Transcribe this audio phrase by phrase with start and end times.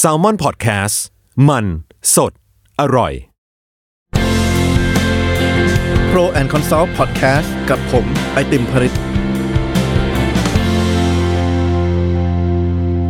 [0.00, 0.96] s a l ม o n PODCAST
[1.48, 1.64] มัน
[2.14, 2.32] สด
[2.80, 3.12] อร่อย
[6.10, 8.94] Pro and Consult Podcast กับผมไอติมผริต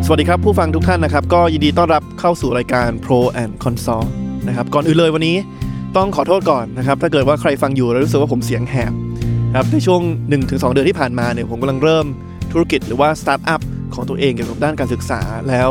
[0.05, 4.09] สวัสดีครับ ผู้ฟังทุกท่านนะครับ ก็ยินดีต้อนรับเข้าสู่รายการ Pro and Consult
[4.49, 5.37] นะครับก่อนอื่นเลยวันนี้
[5.97, 8.93] ต้องขอโทษก่อนนะครับ ถ้าเกิดว่าใครฟังอยู่แล้วรู้สึกว่าผมเสียงแหบ
[9.57, 10.01] ครับในช่วง
[10.39, 12.07] 1-2 เดือนที่ผ่านมาเนี่ยผมกำลังเริ่ม
[12.53, 13.61] ธุรกิจหรือว่าสตาร์ทอัพ
[13.97, 15.71] ของตัวเองเกี่ยวกับด้านการศึกษาแล้ว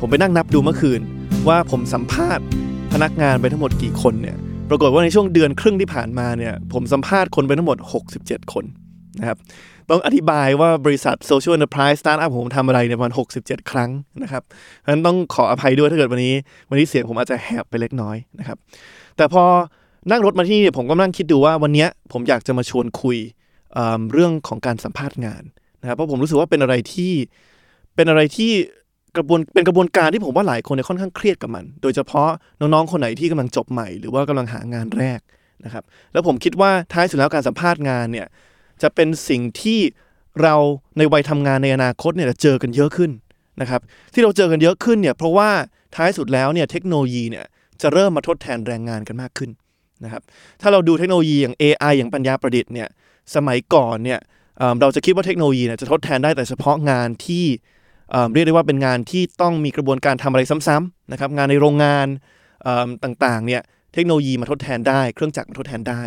[0.00, 1.00] ผมไปนั่งนับดูเมื่อคืน
[1.48, 2.44] ว่าผมสัมภาษณ์
[2.92, 4.36] พนักงานไปทั้งหมดกี่คนเนี่ย
[4.70, 7.78] ปรากฏว่าในช่วงเดือนครึ่งที่ผ่านมาเนี่ยผมสัมภาษณ์คนไปทั้งหมด
[8.16, 8.64] 67 คน
[9.20, 9.38] นะครับ
[9.90, 13.90] ต้องอธิบายว่าบริษัท Social Enterprise Startup ผมทำอะไรเนี่ยประมาณ 67 ครั้ง
[14.22, 16.34] นะครับเพราะฉะนั้นต้องขออภัยด้วยถ้าเกิดวันนี้
[16.70, 18.58] วันนี้เสียงผมอาจจะแหบไปเล็กน้อยนะครับ
[19.16, 19.44] แต่พอ
[20.10, 23.18] นั่งรถมาที่นี่ผมก็นั่งคิดดูว่าวันนี้ผมอยากจะมาชวนคุย
[23.74, 25.42] เเรื่องของการสัมภาษณ์งาน
[25.80, 27.12] นะครับเพราะผมรู้สึกว่าเป็นอะไรที่
[27.96, 28.52] เป็นอะไรที่
[29.16, 32.30] กระบวนเป็นกระบวนการที่ผมว่าหลายคนเนี่ยค่อนข้างเครียดกับมัน โดยเฉพาะ
[32.60, 35.20] น้องๆคนไหนที่กำลังจบใหม่ หรือว่ากำลังหางานแรก
[35.64, 38.26] นะครับ แล้วผมคิดว่าท้ายสุดแล้วการสัมภาษณ์งานเนี่ย
[38.82, 39.80] จะเป็นสิ่งที่
[40.42, 40.54] เรา
[40.98, 43.10] ในวัยทำงานในอนาคตเนี่ยจะเจอกันเยอะขึ้น
[43.60, 43.80] นะครับ
[44.14, 45.50] ที่เราเจอกันเยอะขึ้นเนี่ยเพราะว่า
[45.96, 47.44] ท้ายสุดแล้วเนี่ยเทคโนโลยีเนี่ย
[47.82, 49.50] จะเริ่มมาทดแทนแรงงานกันมากขึ้น
[50.04, 50.22] นะครับ
[50.60, 52.88] ถ้าเราดูเทคโนโลยีอย่าง AI อย่างปัญญาประดิษฐ์เนี่ย
[53.34, 54.20] สมัยก่อนเนี่ย
[54.80, 57.46] เราจะคิดว่าเทคโนโลยีเนี่ยจะทดแทนได้แต่เฉพาะงานที่
[58.32, 62.06] เรียกได้ว่าเป็นงานที่ต้องมีกระบวนการทำอะไรซ้ำๆนะครับงานในโรงงาน
[63.04, 63.62] ต่างๆเนี่ย
[63.94, 66.02] เทคโนโลยีมาทดแทนได้ เครื่องจักรมาทดแทนได้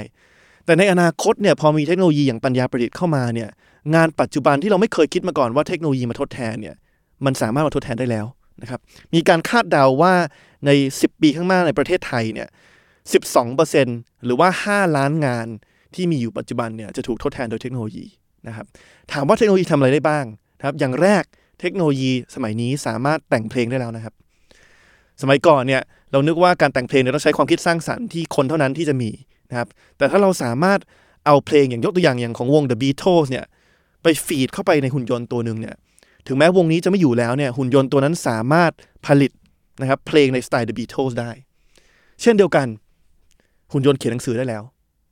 [0.65, 3.49] แต่ในอนาคตเนี่ยพอมีเทคโนโลยีอย่างปัญญาประดิษฐ์เข้ามาเนี่ย
[3.95, 6.75] งานปัจจุบันที่เราไม่เคยคิดมาก่อนว่าเทคโนโลยีมาทดแทนเนี่ย
[7.25, 8.25] มันสามารถมาทดแทนได้แล้ว
[8.61, 8.79] นะครับ
[9.13, 10.13] มีการคาดเดาว่า
[10.65, 12.47] ใน 10 ปีข้างหน้าในประเทศไทยเนี่ย
[13.15, 15.47] 12%หรือว่า 5 ล้านงาน
[15.95, 18.05] ที่มีอยู่ปัจจุบันเนี่ยจะถูกทดแทนโดยเทคโนโลยี
[18.47, 18.65] นะครับ
[19.11, 20.25] ถามว่าเทคโนโลยีทำอะไรได้บ้าง
[20.63, 21.23] ครับอย่างแรก
[21.59, 24.13] เทคโนโลยีสมัยนี้สามารถแต่งเพลงได้แล้วนะครับ
[25.21, 25.81] สมัยก่อนเนี่ย
[26.11, 29.09] เรานึกว่าการแต่งเพลงเนี่ยต้องใช้ความคิดสร้างสรรค์ที่คนเท่านั้นที่จะมี
[29.49, 30.79] นะครับ แต่ถ้าเราสามารถ
[31.25, 33.45] เอาเพลงอย่างยกตัวอย่างอย่างของวง The Beatles เนี่ย
[34.03, 35.75] ไป feed เข้าไปในหุ่นยนต์ตัวหนึ่งเนี่ย
[36.27, 38.71] ถึงแม้วงนี้จะไม่อยู่แล้วเนี่ยหุ่นยนต์ตัวนั้นสามารถ
[39.05, 39.31] ผลิต
[39.81, 41.31] นะครับเพลงในสไตล์ The Beatles ได้
[42.21, 42.67] เช่นเดียวกัน
[43.73, 44.63] หุ่นยนต์เขียนหนังสือได้แล้ว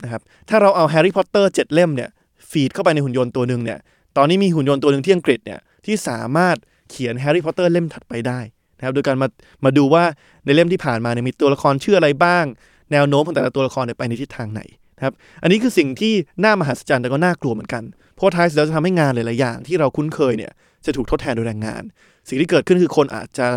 [0.03, 2.09] นะครับ ถ้าเราเอา Harry Potter 7เล่มเนี่ย
[2.49, 3.79] feed เข้าไปในหุ่นยนต์ตัวหนึ่งเนี่ย
[4.17, 6.57] ตอนนี้มีหุ่นยนต์ตัวหนึ่งที่อังกฤษเนี่ย ที่สามารถ
[6.89, 8.39] เขียน Harry Potter เล่มถัดไปได้
[8.77, 9.27] นะครับโดยการมา
[9.65, 10.03] มาดูว่า
[10.45, 12.45] ในเล่มที่ผ่านมาเนี่ยมีตัวละครชื่ออะไรบ้าง
[12.91, 14.61] แนวโน้มของแต่ละตัวละครไปในทิศทางไหน
[14.97, 17.83] นะครับอันนี้คือสิ่งที่น่ามหัศจรรย์แต่ก็น่ากลัวเหมือนกัน
[18.15, 20.51] เพราะท้ายสุดแล้วจะทำให้งานหลายๆอย่าง ที่เราคุ้นเคยเนี่ย
[20.85, 21.83] จะถูกทดแทนโดยแรงงาน
[22.27, 23.47] สิ่งที่เกิดขึ้นคือคนอาจจะ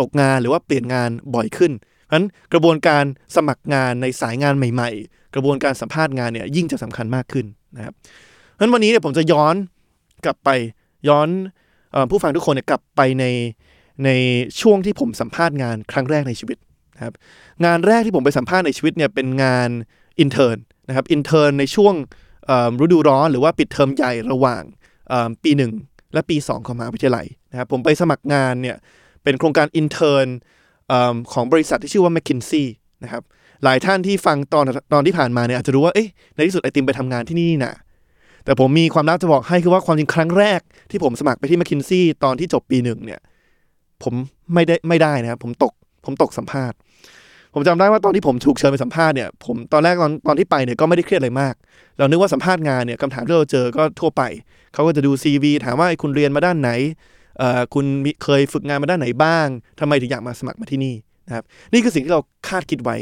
[0.00, 3.04] ตกงานหรือว่าเปลี่ยนงานบ่อยขึ้นเพราะฉะนั้นกระบวนการ
[3.36, 7.46] สมัครงานในสายงานใหม่ ๆ กระบวนการสัมภาษณ์งานเนี่ยยิ่งจะสำคัญมากขึ้น
[7.76, 9.54] นะครับเพราะฉะนั้นวันนี้เนี่ยผมจะย้อน
[10.24, 10.48] กลับไป
[11.08, 11.28] ย้อน
[12.10, 13.24] ผู้ฟังทุกคนกลับไปใน
[14.04, 14.10] ใน
[14.60, 16.58] ช่วงที่ผมสัมภาษณ์งานครั้งแรกในชีวิต
[16.96, 17.14] นะครับ
[17.64, 19.68] งานแรกที่ผมไปสัมภาษณ์ในชีวิตเนี่ยเป็นงาน
[20.20, 20.56] intern
[20.88, 21.94] นะครับ intern ในช่วง
[22.80, 24.62] ฤดูร้อนหรือว่าปิดเทอมใหญ่ระหว่าง
[25.42, 25.72] ปีหนึ่ง
[26.12, 28.76] และปี 2 ของมหาวิทยาลัยนะครับผมไปสมัครงานเนี่ย
[29.22, 30.26] เป็นโครงการ intern
[31.32, 32.62] ของบริษัทที่ชื่อว่า m c k คินซี
[33.02, 33.22] นะครับ
[33.64, 37.74] หลายท่านที่ฟังตอนตอนที่ผ่านมาเนี่ยอาจจะรู้ว่าเอ๊ะในที่สุดไอติมไปทำงานที่นี่นะ
[38.48, 40.60] แต่ผมมีความลับจะบอกให้คือว่าความจริงครั้งแรก
[40.90, 43.20] ที่ผมสมัครไปที่ m c k คินซี่ตอนที่จบปีหนึ่งเนี่ย
[44.02, 44.14] ผม
[44.54, 45.72] ไม่ได้ไม่ได้นะครับผมตก
[46.04, 46.76] ผมตกสัมภาษณ์
[47.54, 51.54] ผมจำได้ว่าตอนที่ผมถูกเชิญไปสัมภาษณ์เนี่ยผมตอนแรกตอนตอนที่ไปเนี่ยก็ไม่ได้เครียดอะไรมาก
[51.98, 54.22] เรานึกว่าสัมภาษณ์งานเนี่ยคำถามที่เราเจอก็ทั่วไป
[54.74, 56.70] เขาก็จะดู CV ถามว่าคุณเรียนมาด้านไหน
[57.74, 57.84] คุณ
[58.24, 59.46] เคยฝึกงานมาด้านไหนบ้าง
[59.80, 60.94] ทำไมถึงอยากมาสมัครมาที่นี่
[61.26, 62.96] นะครับนี่คือสิ่งที่เราคาดคิดไว้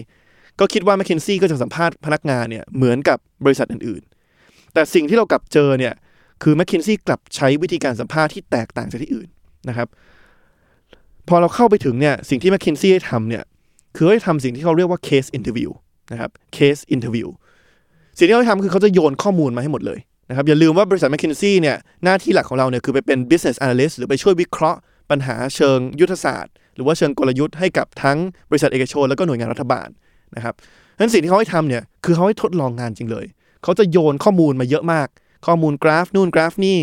[0.61, 4.16] ก็คิดว่าแมคเคนซี่ก็จะสัมภาษณ์พนักงานเนี่ยเหมือนกับบริษัทอื่นๆ
[4.77, 5.95] แต่สิ่งที่เรากลับเจอเนี่ย
[6.43, 9.29] คือแมคคินซี่กลับใช้วิธีการสัมภาษณ์ที่แตกต่างจากที่อื่น
[9.69, 9.89] นะครับ
[11.29, 13.45] พอเราเข้าไปถึงเนี่ยสิ่งที่แมคคินซี่ให้ทำเนี่ย
[13.97, 15.71] คือให้ทำสิ่งที่เขาเรียกว่า case interview
[16.13, 17.29] นะครับ case interview
[18.19, 24.79] สิ่งที่เขาทำคือเขาจะโยนข้อมูลมาให้หมดเลยนะครับอย่าลืมว่าบริษัทแมคคินซี่เนี่ยหน้าที่หลักของเราเนี่ยคือไปเป็น business analyst หรือไปช่วยวิเคราะห์
[25.11, 28.19] ปัญหาเชิงยุทธศาสตร์ หรือว่าเชิงกลยุทธ์ให้กับทั้ง
[28.51, 29.89] บริษัทเอกชน แล้วก็หน่วยงานรัฐบาล
[30.37, 30.55] นะครับ
[30.97, 33.27] ฉะนั้นสิ่งที่เขาให้ทำเนี่ยคือเขาให้ทดลองงานจริงเลย
[33.67, 35.09] เขาจะโยนข้อมูลมาเยอะมาก
[35.47, 36.79] ข้อมูลกราฟนู่นกราฟนี่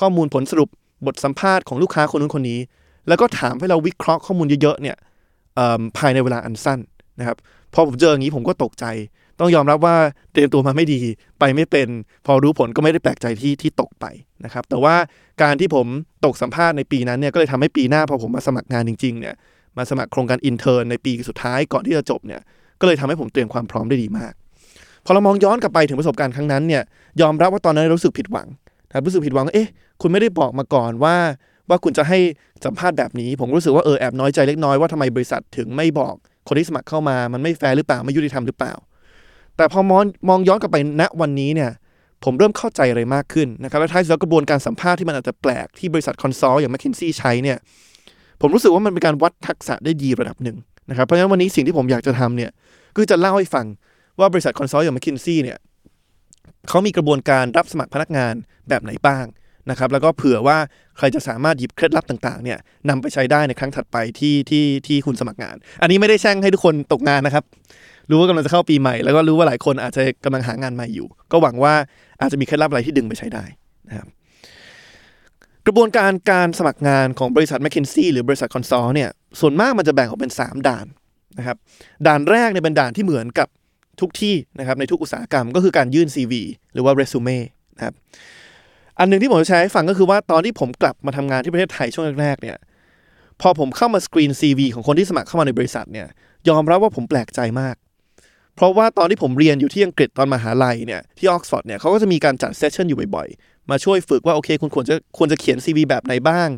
[0.00, 0.68] ข้อมูลผลสรุป
[1.06, 2.60] บทสัมภาษณ์ของลูกค้าคนนู้นคนนี้
[3.08, 4.96] แล้วก็ถามให้เราวิเคราะห์ข้อมูลเยอะๆเนี่ย
[5.98, 6.78] ภายในเวลาอันสั้น
[7.18, 7.36] นะครับ
[7.74, 8.84] พอผมเจออย่างนี้ผมก็ตกใจ
[9.40, 9.96] ต้องยอมรับว่า
[10.32, 11.00] เตรียมตัวมาไม่ดี
[11.38, 11.88] ไปไม่เป็น
[12.26, 14.06] พอรู้ผลก็ไม่ได้แปลกใจที่ที่ตกไป
[14.44, 14.96] นะครับ แต่ว่า
[15.42, 15.86] การที่ผม
[16.24, 19.34] ตกสัมภาษณ์ในปีนั้นเนี่ยก็เลยทำให้ปีหน้าพอผมมาสมัครงานจริงๆเนี่ย
[19.76, 22.40] มาสมัครโครงการ intern ในปีสุดท้ายก่อนที่จะจบเนี่ย
[22.80, 24.32] ก็เลยทำให้ผมเตรียมความพร้อมได้ดีมาก
[25.08, 26.82] พอเรามองย้อนกลับไปถึงประสบการณ์ครั้งนั้นเนี่ย
[27.20, 28.48] ยอมรับว่าตอนนั้นรู้สึกผิดหวัง
[28.88, 29.68] นะรู้สึกผิดหวังว่าเอ๊ะ
[30.00, 31.16] คุณไม่ได้บอกมาก่อนว่า
[31.68, 32.18] ว่าคุณจะให้
[32.64, 36.14] สัมภาษณ์แบบนี้ ผมรู้สึกว่าเออแอบน้อยใจเล็กน้อยว่าทำไมบริษัทถึงไม่บอก
[36.48, 38.74] คนที่สมัครเข้ามามันไม่แฟร์หรือเปล่าไม่ยุติธรรมหรือเปล่า
[39.56, 41.70] แต่พอมองมองย้อนกลับไปณวันนี้เนี่ย
[42.24, 47.58] ผมเริ่มเข้าใจอะไรมากขึ้นนะครับและท้ายสุดกระบวนการสัมภาษณ์ที่มันอาจจะแปลกที่บริษัทคอนซัลท์อย่าง m c k เคนซี่ใช้เนี่ย
[48.40, 50.56] ผมรู้สึกว่ามันเป็นการวัดทักษะได้ดีระดับหนึ่ง
[50.90, 52.50] นะครับเพราะฉะนั้นวันนี้สิ่งที่ผมอยากจะทำเนี่ย
[52.94, 53.66] ก็จะเล่าให้ฟัง
[54.20, 55.58] ว่าบริษัทคอนซัลท์อย่าง m c k เคนซี่เนี่ย
[56.68, 58.34] เขามีกระบวนการรับสมัครพนักงาน
[58.68, 59.24] แบบไหนบ้าง
[59.70, 60.58] นะครับแล้วก็เผื่อว่า
[60.96, 67.44] ใครจะสามารถหยิบเคล็ดลับต่างๆเนี่ยนำไปใช้ได้ในครั้งถัดไปที่ที่ที่คุณสมัครงาน อันนี้ไม่ได้แช่งให้ทุกคนตกงานนะครับ
[68.10, 71.74] รู้ว่ากำลังจะเข้าปีใหม่ แล้วก็รู้ว่าหลายคนอาจจะกำลังหางานใหม่อยู่ ก็หวังว่า
[72.20, 73.44] อาจจะมีเคล็ดลับอะไรที่ดึงไปใช้ได้
[73.88, 74.08] นะครับ
[75.66, 79.10] กระบวนการการสมัครงานของบริษัท m c k เคนซี่หรือบริษัทคอนซัลท์เนี่ย
[79.40, 80.86] ส่วนมากมันจะแบ่งออกเป็น 3 ด่าน
[81.38, 81.56] นะครับ
[82.06, 83.48] ด่านแรกเนี่ยเป็นด่านที่เหมือนกับ
[84.00, 86.32] ทุกที่นะครับในทุกอุตสาหกรรมก็คือการยื่น CV
[86.74, 87.38] หรือว่าเรซูเม่
[87.76, 87.94] นะครับ
[88.98, 92.56] อันหนึ่งที่ผมจะใช้ให้ฟังก็คือว่าตอนที่ผมกลับมาทำงานที่ประเทศไทยช่วงแรกๆเนี่ย
[93.40, 96.06] พอผมเข้ามาสกรีน CV ของคนที่สมัครเข้ามาในบริษัทเนี่ย
[96.48, 97.76] ยอมรับว่าผมแปลกใจมาก
[98.54, 106.48] เพราะว่าตอนที่ผมเรียนอยู่ที่อังกฤษตอนมหาลัยเนี่ยที่ออกซฟอร์ดเนี่ยเขาก็จะมีการจัด session อยู่บ่อยๆ มาช่วยฝึกว่าโอเค คุณควรจะควรจะเขียน CV แบบไหนบ้าง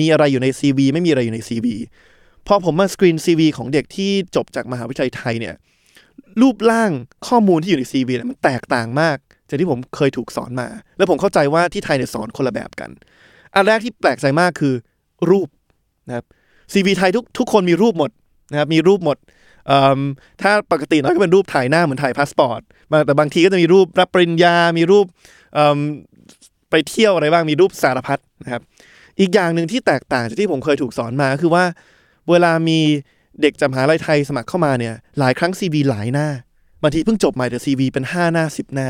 [0.00, 1.66] มีอะไรอยู่ใน CV ไม่มีอะไรอยู่ใน CV
[2.46, 5.54] พอผมมาสกรีน CV ของเด็กที่จบจากมหาวิทยาลัยไทยเนี่ย
[6.42, 6.90] รูปร่าง
[7.28, 9.16] ข้อมูลที่อยู่ใน CV เนี่ยมันแตกต่างมาก
[9.48, 12.90] จากที่ผมเคยถูกสอนมา แล้วผมเข้าใจว่าที่ไทยเนี่ยสอนคนละแบบกัน
[13.54, 14.74] อันแรกที่แปลกใจมากคือ
[15.30, 15.48] รูป
[16.08, 16.24] นะครับ
[16.72, 18.10] CV ไทยทุกทุกคนมีรูปหมด
[18.50, 19.16] นะครับมีรูปหมด
[20.42, 22.60] ถ้าปกติน้อยก็เป็นรูปถ่ายหน้าเหมือนถ่ายพาสปอร์ต
[23.06, 25.06] แต่บางทีก็จะมีรูปรับปริญญา มีรูป
[26.70, 28.62] ไปเที่ยวอะไรบ้างมีรูปสารพัดนะครับ
[29.20, 31.64] อีกอย่างหนึ่งที่แตกต่างจากที่ผมเคยถูกสอนมาคือว่า
[32.30, 32.80] เวลามี
[33.40, 36.28] เด็กจากมหาลัยไทยสมัครเข้ามาเนี่ยหลายครั้ง CV หลายหน้า
[36.82, 38.88] บางทีเพิ่งจบใหม่แต่ CV เป็น 5 หน้า 10 หน้า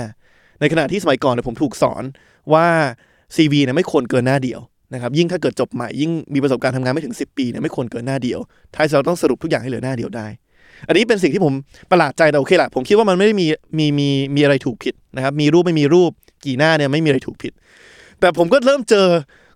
[0.60, 2.02] ในขณะที่สมัยก่อนเนี่ยผมถูกสอน
[2.52, 2.66] ว่า
[3.36, 4.60] CV เนี่ยไม่ควรเกินหน้าเดียว
[4.94, 8.40] นะครับยิ่งถ้าเกิดจบใหม่ยิ่งมีประสบการณ์ทำงานไม่ถึง 10 ปีเนี่ยไม่ควรเกินหน้าเดียว
[8.74, 10.26] ท้ายสุดเราต้องสรุปทุกอย่างให้เหลือหน้าเดียวได้
[10.88, 11.54] อันนี้เป็นสิ่งที่ผม
[11.90, 13.46] ประหลาดใจแต่โอเคแหละผมคิดว่ามันไม่ได้มี
[13.78, 16.10] มีมีมีอะไรถูกผิดนะครับมีรูปไม่มีรูป
[16.44, 17.52] กี่หน้าเนี่ยไม่มีอะไรถูกผิด
[18.20, 19.06] แต่ผมก็เริ่มเจอ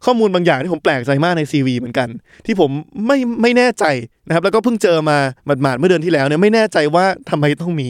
[0.04, 2.08] ข้อมูลบางอย่างที่ผมแปลกใจมากใน CV เหมือนกัน
[2.46, 2.70] ที่ผม
[3.06, 3.84] ไม่ไม่แน่ใจ
[4.26, 7.88] นะครับ แล้วก็เพิ่งเจอมาหมาดๆเมื่อเดือนที่แล้วเนี่ยไม่แน่ใจว่าทำไมต้องมี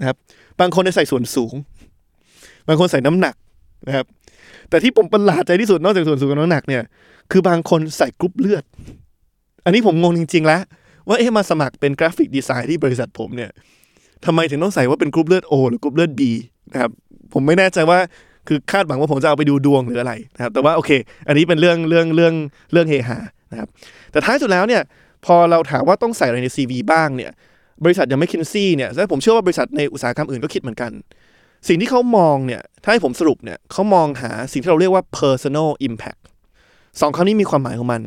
[0.00, 0.16] นะครับ
[0.60, 1.54] บางคนใส่ส่วนสูง
[2.68, 3.34] บางคนใส่น้ำหนัก
[3.86, 4.06] นะครับ
[4.68, 6.82] แต่ที่ผมประหลาดใจที่สุดนอกจากส่วนสูงกับน้ำหนักเนี่ย
[7.32, 8.64] คือบางคนใส่กรุ๊ปเลือด
[9.64, 10.62] อันนี้ผมงงจริงๆแล้ว
[11.08, 13.50] ว่าเอ๊ะมาสมัครเป็น graphic design ที่บริษัทผมเนี่ย
[14.24, 16.20] ทำไมถึงต้องใส่ว่าเป็นกรุ๊ปเลือด O หรือกรุ๊ปเลือด B
[16.72, 16.90] นะครับ
[17.32, 17.98] ผมไม่แน่ใจว่า
[18.48, 20.90] คือคาดหวังว่าผมจะเอาไปดูดวงหรืออะไรนะครับแต่ว่าโอเค
[21.28, 22.34] อันนี้เป็นเรื่องเรื่องเรื่อง
[22.72, 23.18] เรื่องเฮฮา
[23.52, 23.68] นะครับ
[24.12, 24.82] แต่ท้ายสุดแล้วเนี่ย
[25.26, 27.30] พอเราถามว่าต้องใส่อะไรใน CV บ้างเนี่ย
[27.84, 30.90] บริษัทอย่าง m c k เคนซี่เนี่ยและผมเชื่อว่าบริษัทในอุตสาหกรรมอื่นก็คิดเหมือนกัน
[31.68, 36.20] สิ่งที่เขามองเนี่ยถ้าให้ผมสรุปเนี่ยเขามองหาสิ่งที่เราเรียกว่า personal impact
[37.00, 38.02] สองคำนี้มีความหมายของมัน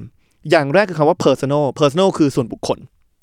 [0.51, 2.79] อย่างแรกคือคำว่า personal personal คือส่วนบุคคล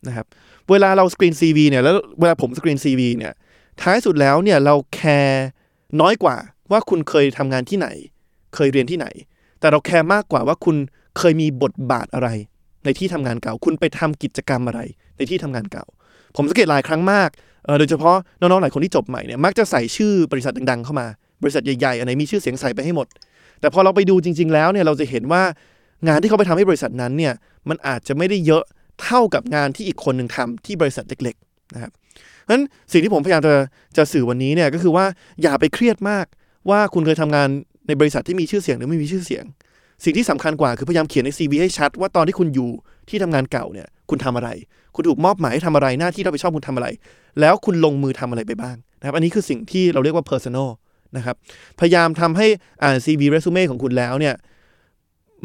[0.08, 0.26] นะครับ
[0.70, 3.32] เวลาเราสกรีน CV เนี่ยแล้วเวลาผมสกรีน CV เนี่ย
[3.80, 5.46] ท้ายสุดแล้วเนี่ยเราแคร์
[6.00, 6.36] น้อยกว่า
[6.72, 7.88] ว่าคุณเคยทำงานที่ไหน
[8.54, 9.06] เคยเรียนที่ไหน
[9.60, 10.76] แต่เราแคร์มากกว่าว่าคุณ
[11.18, 12.28] เคยมีบทบาทอะไร
[12.84, 14.80] ในที่ทำงานเก่า คุณไปทำกิจกรรมอะไร
[15.16, 15.84] ในที่ทำงานเก่า
[16.36, 17.30] ผมสังเกตหลายครั้งมาก
[17.78, 21.06] โดยเฉพาะน้องๆหลายคนที่จบใหม่เนี่ยมักจะใส่ชื่อบริษัทดังๆเข้ามา
[21.42, 23.06] บริษัทใหญ่ๆอันไหนมีชื่อเสียงใส่ไปให้หมด
[23.60, 25.42] แต่พอเราไปดูจริง ๆ แล้วเนี่ยเราจะเห็นว่า
[26.08, 27.34] งานที่เขาไปทำให้บริษัทนั้นเนี่ย
[27.68, 28.64] มันอาจจะไม่ได้เยอะ
[29.02, 32.62] เท่ากับงานที่อีกคนหนึ่งทำที่บริษัทเล็ก ๆ นะครับเพราะฉะนั้น
[32.92, 33.54] สิ่งที่ผมพยายามจะ
[33.96, 35.04] จะสื่อวันนี้เนี่ยก็คือว่า
[35.42, 36.26] อย่าไปเครียดมาก
[36.70, 37.48] ว่าคุณเคยทำงาน
[37.88, 39.44] ในบริษัทที่มีชื่อเสียงหรือไม่มีชื่อเสียง
[40.04, 42.70] สิ่งที่สำคัญกว่าคือพยายามเขียนใน CV ให้ชัด ว่าตอนที่คุณอยู่
[43.08, 44.48] ที่ทำงานเก่าเนี่ย คุณทำอะไร
[44.94, 46.88] คุณถูกมอบหมายให้ทำอะไรหน้าที่รับผิดชอบคุณทำอะไร
[47.40, 50.68] แล้วคุณลงมือทำอะไรไปบ้างนะครับ อันนี้คือสิ่งที่เราเรียกว่า personal
[51.16, 51.36] นะครับ
[51.80, 52.46] พยายามทำให้
[52.82, 54.34] อ่าน CV resume ของคุณแล้วเนี่ย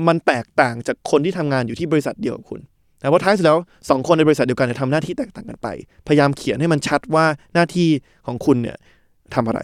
[0.07, 2.61] มันแตกต่างจากคนที่ทำงานอยู่ที่บริษัทเดียวกับคุณ
[3.01, 3.59] แต่ว่าท้ายสุดแล้ว
[3.89, 5.67] สองคนในบริษัทเดียวกันจะทำหน้าที่แตกต่างกันไป
[6.07, 7.89] พยายามเขียนให้มันชัดว่าหน้าที่
[8.27, 8.77] ของคุณเนี่ย
[9.35, 9.59] ทำอะไร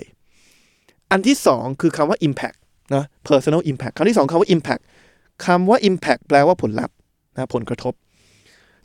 [1.14, 2.58] อันที่สองคือคำว่า impact
[2.96, 4.84] นะ personal impact คำที่สองคำว่า impact
[5.46, 6.96] คำว่า impact แปลว่าผลลัพธ์
[7.34, 7.94] นะผลกระทบ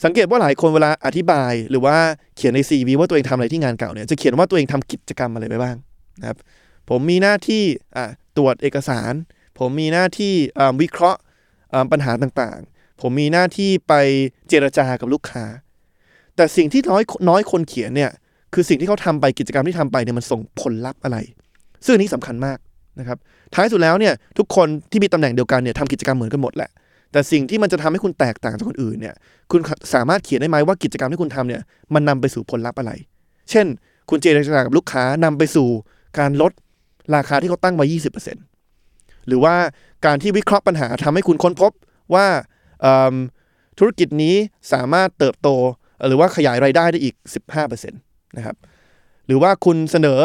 [0.04, 1.96] สังเกตว่าหลายคนเวลาอธิบาย หรือว่า
[2.36, 5.76] เขียนใน CV ว่าตัวเองทำอะไรที่งานเก่าเนี่ยจะเขียนว่าตัวเองทำกิจกรรมอะไรไปบ้าง
[6.20, 6.38] นะครับ
[6.88, 7.62] ผมมีหน้าที่
[8.36, 9.12] ตรวจเอกสาร
[9.58, 10.34] ผมมีหน้าที่
[10.82, 11.20] วิเคราะห์
[11.92, 13.94] ปัญหาต่างๆ ผมมีหน้าที่ไป
[14.48, 15.44] เจรจากับลูกค้า
[16.36, 18.12] แต่สิ่งที่น้อยน้อยคนเขียนเนี่ย
[18.54, 21.18] คือสิ่งที่เขาทำไปกิจกรรมที่ทำไปเนี่ยมันส่งผลลัพธ์อะไร
[21.84, 22.58] ซึ่งนี้สำคัญมาก
[23.00, 23.18] นะครับ
[23.54, 26.70] ท้ายสุดแล้วเนี่ยทุกคนที่มีตำแหน่งเดียวกันเนี่ยทำกิจกรรมเหมือนกันหมดแหละ
[27.12, 29.14] แต่สิ่งที่มันจะทำให้คุณแตกต่างจากคนอื่นเนี่ย
[29.50, 29.60] คุณ
[29.94, 31.62] สามารถเขียนได้ไหมว่ากิจกรรมที่คุณทำเนี่ย
[31.94, 32.92] มันนำไปสู่ผลลัพธ์อะไร
[33.50, 33.66] เช่น
[34.10, 35.68] คุณเจรจากับลูกค้านำไปสู่
[36.18, 36.52] การลด
[37.14, 37.86] ราคาที่เขาตั้งไว้
[38.56, 39.54] 20%หรือว่า
[40.06, 41.72] การที่วิเคราะห์ปัญหาทำให้คุณค้นพบ
[42.14, 42.26] ว่า
[43.78, 44.34] ธุรกิจนี้
[44.72, 45.48] สามารถเติบโต
[46.08, 47.14] หรือว่าขยายรายได้ได้อีก
[47.56, 48.56] 15%นะครับ
[49.26, 50.20] หรือว่าคุณเสนอ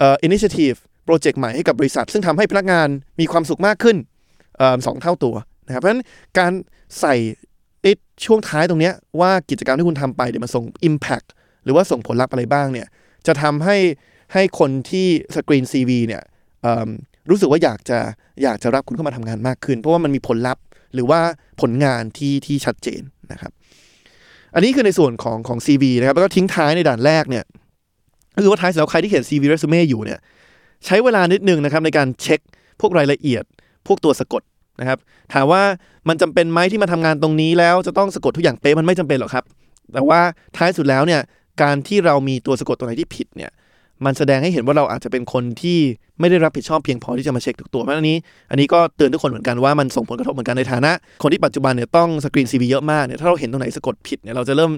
[0.00, 2.88] อ่อ initiative โปรเจกต์ใหม่ให้กับบริษัท ซึ่งทำให้พนักงาน
[3.20, 3.96] มีความสุขมากขึ้น
[4.60, 5.34] ออสองเท่าตัว
[5.66, 6.02] นะครับเพราะฉะนั้น
[6.38, 6.52] การ
[7.00, 7.14] ใส่
[8.26, 11.28] ช่วงท้ายตรงนี้ว่ากิจกรรมที่คุณทำไปเดี๋ยวมันส่ง impact
[11.64, 12.86] หรือว่าส่งผลลัพธ์อะไรบ้างเนี่ย
[13.26, 13.76] จะทำให้
[14.32, 16.22] ให้คนที่สกรีน CV เนี่ย
[17.30, 17.98] รู้สึกว่าอยากจะ
[18.42, 20.62] อยากจะรับคุณเข้ามาทำงานมากขึ้น เพราะว่ามันมีผลลัพธ์
[20.94, 21.20] หรือว่า
[21.60, 23.52] ผลงานที่ที่ชัดเจนนะครับ
[24.54, 27.44] อันนี้คือในส่วนของของ CV นะครับแล้วก็ทิ้งท้ายในด่านแรกเนี่ย
[28.42, 30.20] คือว่าท้ายสุดแล้วใครที่เขียน CV resume อยู่เนี่ย
[30.86, 32.40] ใช้เวลานิดนึงนะครับในการเช็ค
[32.80, 33.44] พวกรายละเอียด
[33.86, 34.42] พวกตัวสะกด
[34.80, 34.98] นะครับ
[35.34, 35.62] ถามว่า
[36.08, 39.44] มันจำเป็นไหมที่มาทำงานตรงนี้แล้วจะต้องสะกดทุกอย่างเป๊ะมันไม่จำเป็นหรอกครับ
[39.92, 40.20] แต่ว่า
[40.56, 41.20] ท้ายสุดแล้วเนี่ย
[41.62, 43.50] การที่เรามีตัวสะกดตัวไหนที่ผิดเนี่ย
[44.04, 45.78] มันแสดงให้เห็นว่าเราอาจจะเป็นคนที่
[46.20, 48.16] ไม่ได้รับผิดชอบเพียงพอที่จะมาเช็คทุกตัวเพราะอันนี้
[48.50, 50.92] อันนี้ก็เตือนทุกคนเหมือนกันว่ามันส่งผลกระทบเหมือนกันในฐานะ
[51.22, 54.70] คนที่ปัจจุบันเนี่ยต้อง screen CV เยอะมากเนี่ยถ้าเราเห็นตรงไหนสะกดผิดเนี่ยเราจะเริ่ม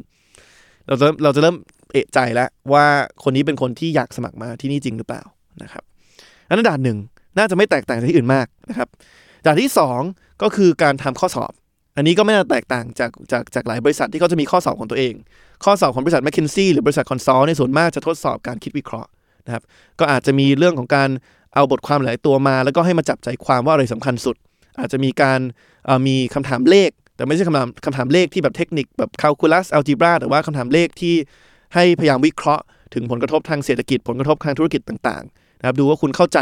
[0.88, 1.56] เราจะเราจะเริ่ม
[1.92, 2.84] เอะใจแล้วว่า
[3.24, 5.22] คนนี้เป็นคนที่อยากสมัครมาที่นี่จริงหรือเปล่า
[5.62, 5.84] นะครับ
[6.50, 6.98] อันนั้นด่านหนึ่ง
[7.38, 8.88] น่าจะไม่แตกต่างจากที่อื่นมากนะครับ
[9.46, 10.00] ด่านที่สอง
[10.42, 11.52] ก็คือการทำข้อสอบ
[11.96, 15.14] อันนี้ก็ไม่น่าแตกต่างจากจากจากหลายบริษัทที่เขาจะมีข้อสอบของตัวเอง
[15.64, 19.10] ข้อสอบของบริษัท m c k เคนซี่หรือบริษัท consult ในส่วนมากจะทดสอบการคิดวิเคราะห์
[19.46, 19.62] นะครับ
[20.00, 21.10] ก็อาจจะมีเรื่องของการ
[21.54, 24.36] เอาบทความหลายตัวมา แล้วก็ให้มาจับใจความว่าอะไรสำคัญสุด
[24.78, 25.40] อาจจะมีการ
[26.06, 31.14] มีคำถามเลข แต่ไม่ใช่คำถามคำถามเลขที่แบบเทคนิคแบบค a l c u l u s algebra แต่ว่าคำถามเลขที่
[31.74, 32.64] ให้พยายามวิเคราะห์
[32.94, 35.24] ถึงผลกระทบทางเศรษฐกิจผลกระทบทางธุรกิจต่าง
[35.60, 36.38] นะครับดูว่าคุณเข้าใจ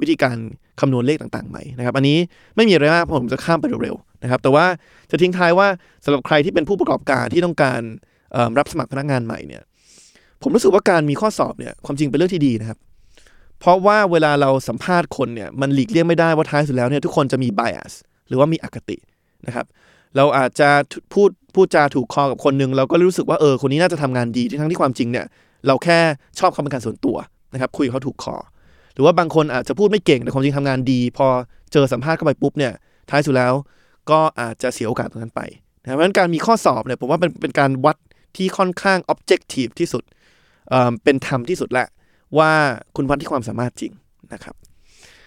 [0.00, 0.36] วิธีการ
[0.80, 2.18] คำนวณเลขต่างๆไหมนะครับอันนี้
[2.56, 4.66] ไม่มีอะไรมากผมจะข้ามไปเร็วๆนะครับแต่ว่า
[5.10, 5.68] จะทิ้งท้ายว่า
[6.04, 7.80] สำหรับใครที่เป็นผู้ประกอบการที่ต้องการ
[8.58, 9.62] รับสมัครพนักงานใหม่เนี่ย
[10.42, 12.78] ผมรู้สึกว่าการมีข้อสอบเนี่ยความจริงเป็นเรื่องที่ดีนะครับ
[13.60, 17.92] เพราะว่าเวลาเราสัมภาษณ์คนเนี่ยมันหลีกเลี่ยงไม่ได้ว่าท้ายสุดแล้วเนี่ยทุกคนจะมี bias
[18.28, 18.96] หรือว่ามีอคติ
[19.46, 19.66] นะครับ
[20.16, 20.68] เราอาจจะ
[21.12, 25.26] พูดพูดจาถูกคอกับคนหนึ่งเราก็รู้สึกว่าเออคนนี้น่าจะทำงานดีทั้งที่ความจริงเนี่ย
[25.66, 25.98] เราแค่
[26.38, 27.16] ชอบเขาเป็นการส่วนตัว
[27.52, 28.36] นะครับคุยเขาถูกคอ
[28.94, 31.26] หรือว่าบางคนอาจจะพูดไม่เก่งแต่ความจริงทำงานดี พอ
[31.72, 32.72] เจอสัมภาษณ์เข้าไปปุ๊บเนี่ย
[33.10, 33.54] ท้ายสุดแล้ว
[34.10, 35.40] ก็อาจจะเสียโอกาสตรงนั้นไป
[35.82, 37.96] นะครับเพราะฉะนั้นการมีข้อสอบเนี่ยผมว่าเป็นเป็นการวัด
[38.36, 40.02] ที่ค่อนข้าง objective ที่สุด
[40.68, 41.88] เเป็นธรรมที่สุดแหละ
[42.38, 42.52] ว่า
[42.96, 43.92] คุณวัดที่ความสามารถจริง
[44.34, 44.54] นะครับ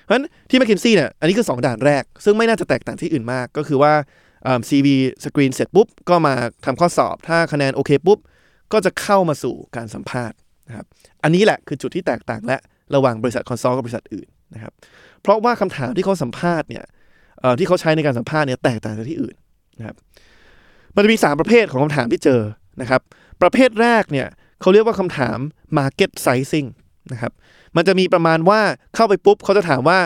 [0.03, 3.93] เพราะฉะนั้นที่ m c k เคนซี่เนี่ยอันนี้คือ 2 ด่านแรก ซึ่งไม่น่าจะแตกต่างที่อื่นมากก็คือว่า
[4.70, 4.88] CV
[5.24, 6.34] สกรีนเสร็จปุ๊บ ก็มา
[6.65, 8.20] ทำข้อสอบ ถ้าคะแนนโอเคปุ๊บ
[8.74, 10.86] ก็จะเข้ามาสู่การสัมภาษณ์นะครับ
[11.24, 12.58] อันนี้แหละคือจุดที่แตกต่างและ
[12.96, 14.74] ระหว่างบริษัทคอนซัลท์กับบริษัทอื่นนะครับ
[15.22, 16.86] เพราะว่าคำถามที่เขาสัมภาษณ์เนี่ย
[17.60, 19.36] ที่เขาใช้ในการสัมภาษณ์เนี่ยแตกต่างจากที่อื่น
[19.80, 19.96] นะครับ
[20.96, 22.42] มันจะมี 3 ประเภทของคำถามที่เจอ
[22.82, 23.02] นะครับ
[23.42, 24.28] ประเภทแรกเนี่ย
[24.62, 25.38] เขาเรียกว่าคำถาม
[25.78, 26.68] market sizing
[27.12, 27.32] นะครับ
[27.76, 28.62] มันจะมีประมาณว่า
[28.96, 30.00] เข้าไปปุ๊บเขาจะถามว่า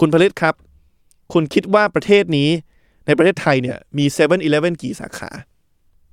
[0.00, 0.54] คุณผลิตครับ
[1.32, 2.48] คุณคิดว่าประเทศนี้
[3.06, 5.30] ในประเทศไทยเนี่ยมี7 e เ e ่ e อกี่สาขา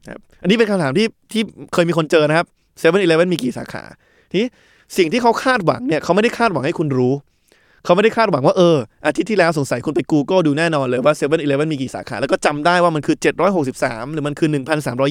[0.09, 1.41] ครับอันนี้เป็นคำถามที่ที่
[1.73, 2.47] เคยมีคนเจอนะครับ
[2.79, 3.83] 7 e เ e ่ e อมีกี่สาขา
[4.33, 4.41] ที
[4.97, 7.13] สิ่งที่เขาคาดหวังเนี่ยเขาไม่ได้คาดหวังให้คุณรู้
[7.83, 13.15] เขาไม่ได้คาดหวังว่าเอออาทิตย์ที่แล้วสงสัยคุณไป Google ดูแน่นอนเลยว่า7 e เ e ่ e มีกี่สาขา แล้วก็จำได้ว่ามันคือ
[13.65, 14.49] 763 หรือมันคือ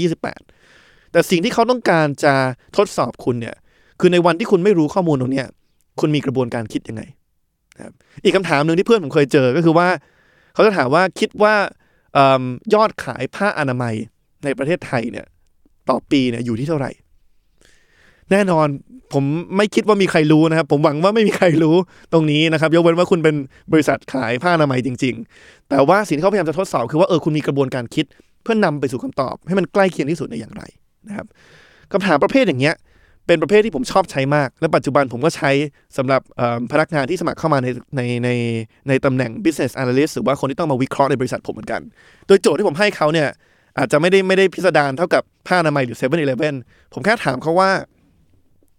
[0.05, 2.35] 1,328 แต่สิ่งที่เขาต้องการจะ
[2.77, 3.57] ทดสอบคุณเนี่ย
[4.01, 5.45] คือในวันที่คุณไม่รู้ข้อมูลตรงนี้
[6.01, 7.03] คุณมีกระบวนการคิดยังไง
[7.81, 7.93] ครับ
[8.25, 9.89] อีกคำถามหนึ่งที่เพื่อนผมเคยเจอก็คือว่า
[10.55, 11.55] เขาจะถามว่าคิดว่า
[12.15, 12.19] เอ
[12.75, 13.95] ยอดขายผ้าอนามัย
[14.45, 15.27] ในประเทศไทยเนี่ย
[15.89, 16.91] ต่อปีเนี่ยอยู่ที่เท่าไหร่
[18.33, 18.69] แน่นอน
[19.13, 19.25] ผม
[19.57, 21.77] ไม่คิดว่ามีใครรู้นะครับ ผมหวังว่าไม่มีใครรู้
[22.13, 23.35] ตรงนี้นะครับ ยกเว้นว่าคุณเป็น
[23.73, 28.05] บริษัทขายผ้าอนามัยจริง ๆ แต่ว่าสิ่งที่เขาพยายามจะทดสอบคือว่าเออคุณมีกระบวนการคิด
[28.43, 30.63] เพื่อนนำไปสู่คำตอบ ให้มันใกล้เคียงที่สุดในอย่างไร
[31.09, 31.27] นะครับ
[31.93, 32.75] คำถามประเภทอย่างเงี้ย
[33.27, 35.51] เป็นประเภทที่ผมชอบใช้มาก และปัจจุบันผมก็ใช้
[35.97, 36.21] สำหรับ
[36.73, 38.31] พนักงานที่สมัครเข้ามาในในใน
[38.89, 41.81] ในตำแหน่ง business analyst หรือว่าคนที่ต้องมาวิเคราะห์ในบริษัทผมเหมือนกัน
[42.27, 43.29] โดยโจทย์ที่ผมให้เขาเนี่ย
[43.79, 46.55] อาจจะไม่ได้ไม่ได้พิสดารเท่ากับผ้าอนามัยหรือ7 e เ e ่ e อ
[46.95, 47.71] ผมแค่ถามเขาว่า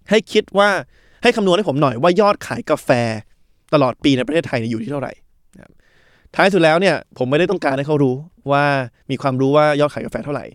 [0.09, 0.69] ให้คิดว่า
[1.23, 2.89] ให้คำนวณให้ผมหน่อยว่ายอดขายกาแฟ
[3.73, 5.11] ตลอดปีในประเทศไทยอยู่ที่เท่าไหร่
[6.35, 8.15] ท้ายสุดแล้วเนี่ยผมไม่ได้ต้องการให้เขารู้
[8.51, 8.63] ว่า
[9.11, 10.45] มีความรู้ว่ายอดขายกาแฟเท่าไหร่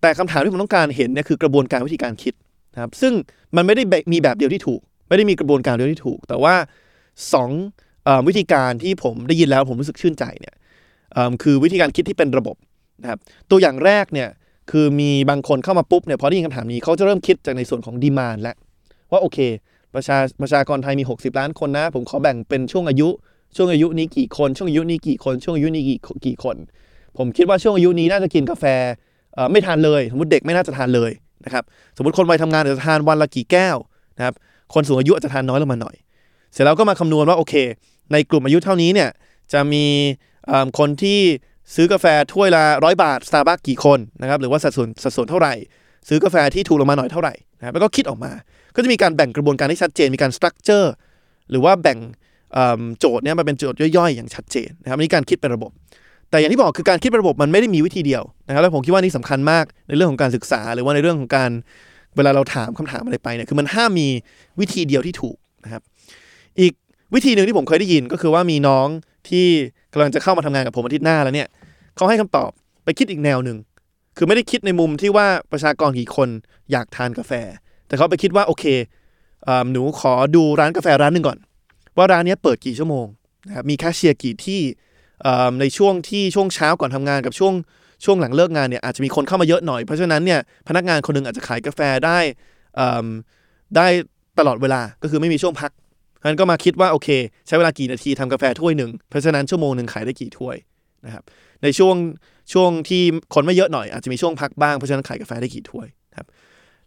[0.00, 2.34] แต่คำถามที่ผมต้องการเห็นเนี่ยคือกระบวนการวิธีการคิด
[2.74, 3.12] นะครับซึ่ง
[3.56, 6.54] มันไม่ได้แบบมีแบบเดียวที่ถูก ไม่ได้มีกระบวนการเดียวที่ถูก แต่ว่า
[7.32, 7.50] สอง
[8.28, 10.54] วิธีการที่ผมได้ยินแล้วผมรู้สึกชื่นใจเนี่ย
[11.42, 12.56] คือวิธีการคิดที่เป็นระบบ
[13.02, 13.18] นะครับ
[13.50, 14.28] ตัวอย่างแรกเนี่ย
[14.70, 18.56] คือมีบางคนเข้ามาปุ๊บเนี่ยพอได้ยินคำถามนี้เขาจะเริ่มคิดจากในส่วนของดีมานแล้ว
[19.10, 19.38] ว่าโอเค
[19.94, 23.08] ประชาประชากรไทยมี 60 ล้านคนนะ ผมขอแบ่งเป็นช่วงอายุ
[23.56, 26.56] ช่วงอายุนี้กี่คน ช่วงอายุนี้กี่คน ช่วงอายุนี้กี่กี่คน
[27.18, 28.64] ผมคิดว่าช่วงอายุนี้น่าจะกินกาแฟ
[29.52, 31.10] ไม่ทานเลย สมมติเด็กไม่น่าจะทานเลย
[31.44, 31.64] นะครับ
[31.96, 33.76] สมมติคนวัยทำงานอาจจะทานวันละกี่แก้ว
[34.18, 34.34] นะครับ
[34.74, 35.96] คนสูงอายุอาจจะทานน้อยลงมาหน่อย
[36.52, 37.54] เสร็จแล้วก็มาคำนวณว่าโอเค
[38.12, 39.10] ในกลุ่มอายุเท่านี้เนี่ย
[39.52, 39.84] จะมี
[40.78, 41.20] คนที่
[41.74, 45.54] ซื้อกาแฟถ้วยละร้อยบาท Starbucks กี่คนนะครับหรือว่าสัดส่วนสัดส่วนเท่าไหร่
[46.08, 48.32] ซื้อกาแฟที่ถูกลงมาหน่อยเท่าไหร่นะครับแล้วก็คิดออกมา
[48.74, 50.92] ก็จะมีการแบ่งกระบวนการที่ชัดเจน มีการสตรัคเจอร์
[51.50, 51.98] หรือว่าแบ่ง
[52.98, 55.70] โจทย์เนี่ยมาเป็นโจทย์ย่อยๆ อย่างชัดเจนนะครับนี่การคิดเป็นระบบ
[56.30, 61.50] แต่อย่างที่บอกคือการคิดเป็นระบบมันไม่ได้มีวิธีเดียวนะครับแล้วผมคิดว่านี่สำคัญมากในเรื่องของการศึกษา หรือว่าในเรื่องของการ
[62.16, 64.08] เวลาเราถามคำถามอะไรไปเนี่ยคือมันห้ามมี
[64.60, 65.82] วิธีเดียวที่ถูกนะครับ
[66.60, 66.72] อีก
[67.14, 68.86] วิธีหนึ่งที่ผมเคยได้ยินก็คือว่ามีน้อง
[69.28, 69.46] ที่
[69.92, 71.48] กำลังจะเข้ามาทำงานกับผมอาทิตย์หน้าแล้วเนี่ย
[71.96, 72.50] เขาให้คำตอบ
[72.84, 73.56] ไปคิดอีกแนวหนึ่ง
[74.16, 76.28] คือไม่ได้คิดในมุมที่ว่าประชากรกี่คน
[76.72, 77.32] อยากทานกาแฟ
[77.86, 78.64] แต่เขาไปคิดว่าโอเค
[79.48, 81.38] อหนูขอดูร้านกาแฟร้านหนึ่งก่อน
[81.96, 83.06] ว่าร้านนี้เปิดกี่ชั่วโมง
[83.46, 84.60] นะครับมีแคชเชียร์กี่ที่
[85.60, 87.54] ในช่วงที่ช่วงเช้าก่อนทำงานกับช่วง
[88.04, 92.18] ช่วงหลังเลิกงานเนี่ยอาจจะมีคนเข้ามาเยอะหน่อย เพราะฉะนั้นเนี่ยพนักงานคนหนึงอาจจะขายกาแฟได้
[93.76, 93.86] ได้
[94.38, 95.70] ตลอดเวลาก็คือไม่มีช่วงพัก
[96.28, 97.08] นั้นก็มาคิดว่าโอเค
[97.46, 100.56] ใช้เวลากี่นาทีทำกาแฟถ้วยหนึ่งเพราะฉะนั้นชั่วโมงหนึ่งขายได้กี่ถ้วย
[101.06, 101.24] นะครับ
[101.62, 101.96] ในช่วง
[102.52, 103.02] ช่วงที่
[103.34, 105.86] คนไม่เยอะหน่อยอาจจะมีช่วงพักบ้าง เพราะฉะนั้นขายกาแฟได้กี่ถ้วย
[106.18, 106.26] ครับ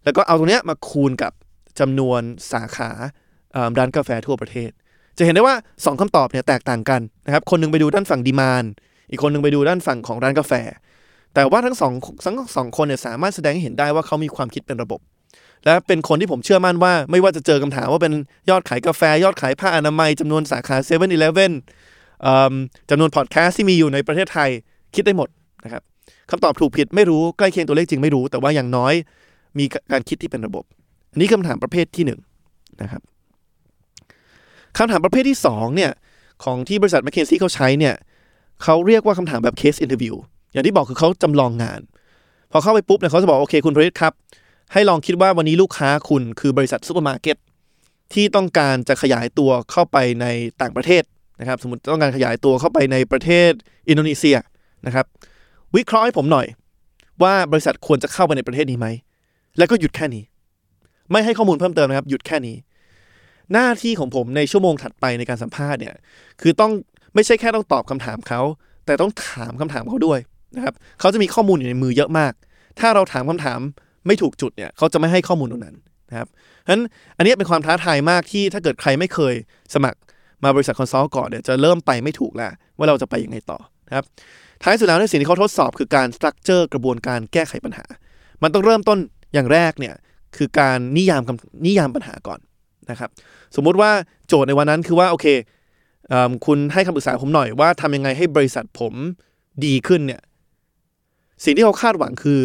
[0.03, 1.31] แล้วก็เอาตรงเนี้ยมาคูณกับ
[1.79, 2.89] จำนวนสาขา
[3.79, 4.71] ร้านกาแฟทั่วประเทศ
[5.17, 8.63] จะเห็นได้ว่า 2คำตอบเนี่ยแตกต่างกันนะครับคนหนึงไปดูด้านฝั่งดีมาน
[9.09, 10.53] อีกคนหนึงไปดูด้านฝั่งของร้านกาแฟ
[11.33, 11.93] แต่ว่าทั้งสอง
[12.25, 14.99] ทั้งสองคนเนี่ยสามารถแสดงให้เห็นได้ว่าเขามีความคิดเป็นระบบ
[15.65, 18.13] และเป็นคนที่ผมเชื่อมั่นว่า ไม่ว่าจะเจอคำถามว่าเป็น
[18.49, 21.07] ยอดขายกาแฟ ยอดขายผ้าอนามัยจำนวนสาขา7 e เ e ่
[21.49, 21.51] e
[22.25, 22.27] อ
[22.89, 24.49] จำนวนพอดแคสต์ที่มีอยู่ในประเทศไทย
[24.95, 25.29] คิดได้หมด
[25.65, 25.83] นะครับ
[26.31, 28.93] คำตอบถูกผิดไม่รู้ใกล้เคียงตัวเลขจริงไม่รู้ แต่ว่าอย่างน้อย
[29.59, 30.63] มีการคิดที่เป็นระบบ
[31.11, 32.19] อันนี้คำถามประเภทที่หนึ่ง
[32.81, 33.01] นะครับ
[34.77, 35.91] คำถามประเภทที่สองเนี่ย
[36.43, 37.95] ของที่บริษัท m c k เคนซี่เขาใช้เนี่ย
[38.63, 40.15] เขาเรียกว่าคำถามแบบ case interview
[40.53, 41.81] อย่างที่บอกคือเขาจำลองงาน
[42.51, 44.13] พอเข้าไปปุ๊บเนี่ยเขาจะบอกโอเคคุณพริษฐ์ครับ
[44.73, 47.37] ให้ลองคิดว่าวันนี้ลูกค้าคุณคือบริษัทซูเปอร์มาร์เก็ต
[48.13, 50.25] ที่ต้องการจะขยายตัวเข้าไปใน
[50.61, 51.03] ต่างประเทศ
[51.39, 53.51] นะครับ สมมติต้องการขยายตัวเข้าไปในประเทศ
[53.89, 54.37] อินโดนีเซีย
[54.85, 55.05] นะครับ
[55.75, 56.47] วิเคราะห์ให้ผมหน่อย
[57.23, 58.87] ว่าบริษัทควรจะเข้าไปในประเทศนี้ไหม
[59.57, 60.23] แล้วก็หยุดแค่นี้
[61.11, 62.55] ไม่ให้ข้อมูลเพิ่มเติมนะครับ หยุดแค่นี้
[63.53, 65.95] หน้าที่ของผมในชั่วโมงถัดไปในการสัมภาษณ์เนี่ย
[66.41, 66.71] คือต้อง
[67.15, 68.41] ไม่ใช่แค่ต้องตอบคำถามเขา
[68.85, 70.19] แต่ต้องถามคำถามเขาด้วย
[70.55, 72.33] นะครับเขาจะมีข้อมูลอยู่ในมือเยอะมาก
[72.79, 73.59] ถ้าเราถามคำถาม
[74.07, 75.75] ไม่ถูกจุดเนี่ยเขาจะไม่ให้ข้อมูลตรงนั้น
[76.09, 76.27] นะครับ
[76.65, 76.81] ฉะนั้น
[77.17, 79.33] อันนี้เป็นความท้าทายมากที่ถ้าเกิดใครไม่เคย
[79.73, 79.99] สมัคร
[80.43, 84.05] มาบริษัท consult ก่อนเนี่ยจะเริ่มไปไม่ถูกแล้วว่าเราจะไปยังไงต่อ นะครับ
[84.61, 87.85] ท้ายสุดแล้วในสิ่งที่เขาทดสอบคือการ structure กระบวนการแก้ไขปัญหา
[88.43, 88.97] มันต้องเริ่มต้น
[89.33, 89.95] อย่างแรกเนี่ย
[90.35, 92.39] คือการนิยามคำนิยามปัญหาก่อน
[92.91, 93.09] นะครับ
[93.55, 93.91] สมมุติว่า
[94.27, 95.25] โจทย์ในวันนั้นคือว่าโอเค
[96.09, 96.13] เอ
[96.45, 98.93] คุณให้คำปรึกษาผมหน่อยว่าทำยังไงให้บริษัทผม
[99.65, 100.21] ดีขึ้นเนี่ย
[101.45, 102.39] สิ่งที่เขาคาดหวังคือ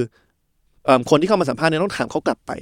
[0.88, 2.52] อคนที่เข้ามาสัมภาษณ์เนี่ยต้องถามเขากลับไป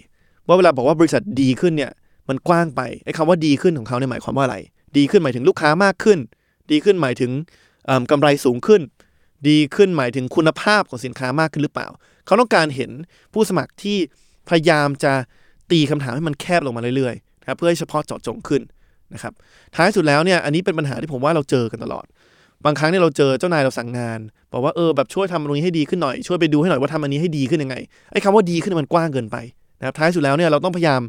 [0.46, 1.92] ว่าเวลาบอกว่าบริษัทดีขึ้นเนี่ย
[2.28, 4.56] มันกว้างไปไอ้คำว่าดีขึ้นของเขาเนี่ยหมายความว่าอะไร
[4.96, 6.18] ดีขึ้นหมายถึงลูกค้ามากขึ้น
[6.70, 7.30] ดีขึ้นหมายถึง
[8.10, 8.82] กำไรสูงขึ้น
[9.48, 11.88] ดีขึ้นหมายถึงคุณภาพของสินค้ามากขึ้นหรือเปล่า
[12.26, 12.90] เขาต้องการเห็น
[13.32, 13.96] ผู้สมัครที่
[14.48, 15.12] พยายามจะ
[15.70, 18.62] ตีคำถามให้มันแคบลงมาเรื่อยๆนะครับเพื่อให้เฉพาะเจาะจงขึ้น
[19.14, 19.32] นะครับ
[19.74, 22.06] ท้ายสุดแล้วเนี่ยอันนี้เป็นปัญหาที่ผมว่าเราเจอกันตลอด
[22.64, 24.20] บางครั้งเนี่ยเราเจอเจ้านายเราสั่งงาน
[24.52, 27.76] บอกว่าเออแบบช่วยทำตรงนี้ให้ดีขึ้นหน่อยช่วยไปดูให้หน่อยว่าทำอันนี้ให้ดีขึ้นยังไง
[28.12, 29.36] ไอ้คำว่าดีขึ้นมันกว้างเกินไป
[29.80, 31.02] นะครับท้ายสุดแล้วเนี่ยเราต้องพยายาม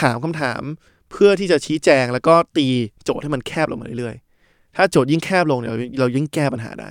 [0.00, 0.62] ถามคำถาม
[1.10, 2.66] เพื่อที่จะชี้แจงแล้วก็ตี
[3.04, 4.29] โจทย์ให้มันแคบลงมาเรื่อยๆ
[4.76, 6.90] ถ้าโจทย์ยิ่งแคบลงเนี่ยเรายิ่งแก้ปัญหาได้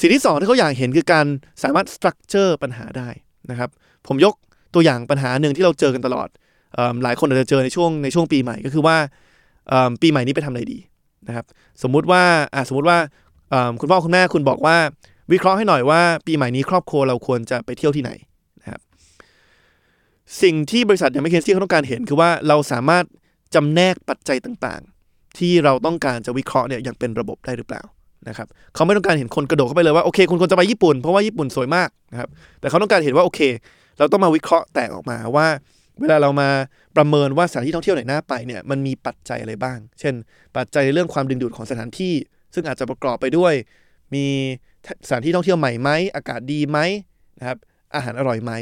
[0.00, 1.26] สิ่งที่สองที่เขาอยากเห็นคือการ
[1.62, 3.08] สามารถสตรัคเจอร์ปัญหาได้
[3.50, 3.70] นะครับ
[4.06, 4.34] ผมยก
[4.74, 6.28] ตัวอย่างปัญหาหนึ่งที่เราเจอกันตลอด
[6.74, 8.96] เอิ่มหลายคนอาจจะเจอในช่วงในช่วงปีใหม่ก็คือว่า
[10.02, 10.78] ปีใหม่นี้ไปทำอะไรดี
[11.28, 11.44] นะครับ
[11.82, 12.22] สมมุติว่า
[12.68, 12.98] สมมุติว่า
[13.80, 14.76] คุณพ่อคุณแม่คุณบอกว่า
[15.32, 18.10] วิเคราะห์ให้หน่อยว่าปีใหม่นี้ครอบครัวเราควรจะไปเที่ยวที่ไหน
[18.60, 18.80] นะครับ
[20.42, 23.04] สิ่งที่บริษัทอย่างไม่เคนซี่เขาต้องการเห็นคือว่าเราสามารถ
[23.54, 24.82] จำแนกปัจจัยต่าง
[25.38, 27.82] ที่เราต้องการจะวิเคราะห์เนี่ยอย่างเป็นระบบได้หรือเปล่า
[28.28, 32.28] นะครับเขาไม่ต้องการเห็นคนกระโดดเข้าไปเลยว่าโอเคคุณควรจะไปญี่ปุ่นเพราะว่าญี่ปุ่นสวยมากนะครับ
[32.60, 33.40] แต่เขาต้องการเห็นว่าโอเค
[33.98, 35.46] เราต้องมาวิเคราะห์แตกออกมาว่า
[36.00, 36.48] เวลาเรามา
[36.96, 40.14] ประเมินว่าสถานที่ท่องเที่ยวไหนน่าไปเนี่ยมันมีปัจจัยอะไรบ้าง เช่น
[40.56, 42.14] ปัจจัยในเรื่องความดึงดูดของสถานที่
[42.54, 43.54] ซึ่งอาจจะประกอบไปด้วย
[44.14, 44.26] มี
[45.06, 46.78] สถานที่ท่องเที่ยวใหม่ไหมอากาศดีไหม
[47.38, 47.58] นะครับ
[47.94, 48.52] อาหารอร่อยไหม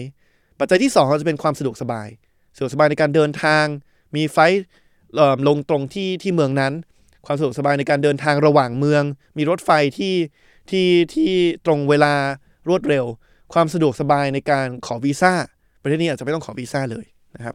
[0.59, 2.09] ปัจจัยที่สองจะเป็นความสะดวกสบาย
[2.57, 3.65] สะดวกสบายในการเดินทาง
[4.17, 4.39] มีไฟ
[5.49, 6.73] ลงตรงที่ที่เมืองนั้น
[7.27, 9.03] ความสะดวกสบายในการเดินทางระหว่างเมือง
[9.39, 10.15] มีรถไฟที่
[10.71, 11.31] ที่ที่
[11.67, 12.15] ตรงเวลา
[12.69, 13.05] รวดเร็ว
[13.53, 15.33] ความสะดวกสบายในการขอวีซ่า
[15.83, 17.55] ประเทศนี้อาจจะไม่ต้องขอวีซ่าเลยนะครับ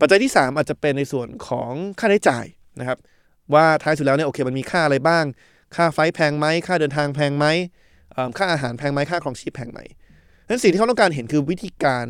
[0.00, 2.46] ปัจจัยที่ 3 อาจจะเป็นในส่วนของค่าใช้จ่าย
[2.80, 2.98] นะครับ
[3.54, 5.24] ว่าท้ายสุดแล้วเนี่ยโอเคมันมีค่าอะไรบ้าง
[5.76, 7.46] ค่าไฟแพงไหมค่าเดินทางแพงไหม
[8.12, 9.80] เอิ่มค่าอาหารแพงไหมค่าครองชีพแพงไหม
[10.48, 12.06] นั้นสิ่งที่เขาต้องการเห็นคือวิธีการ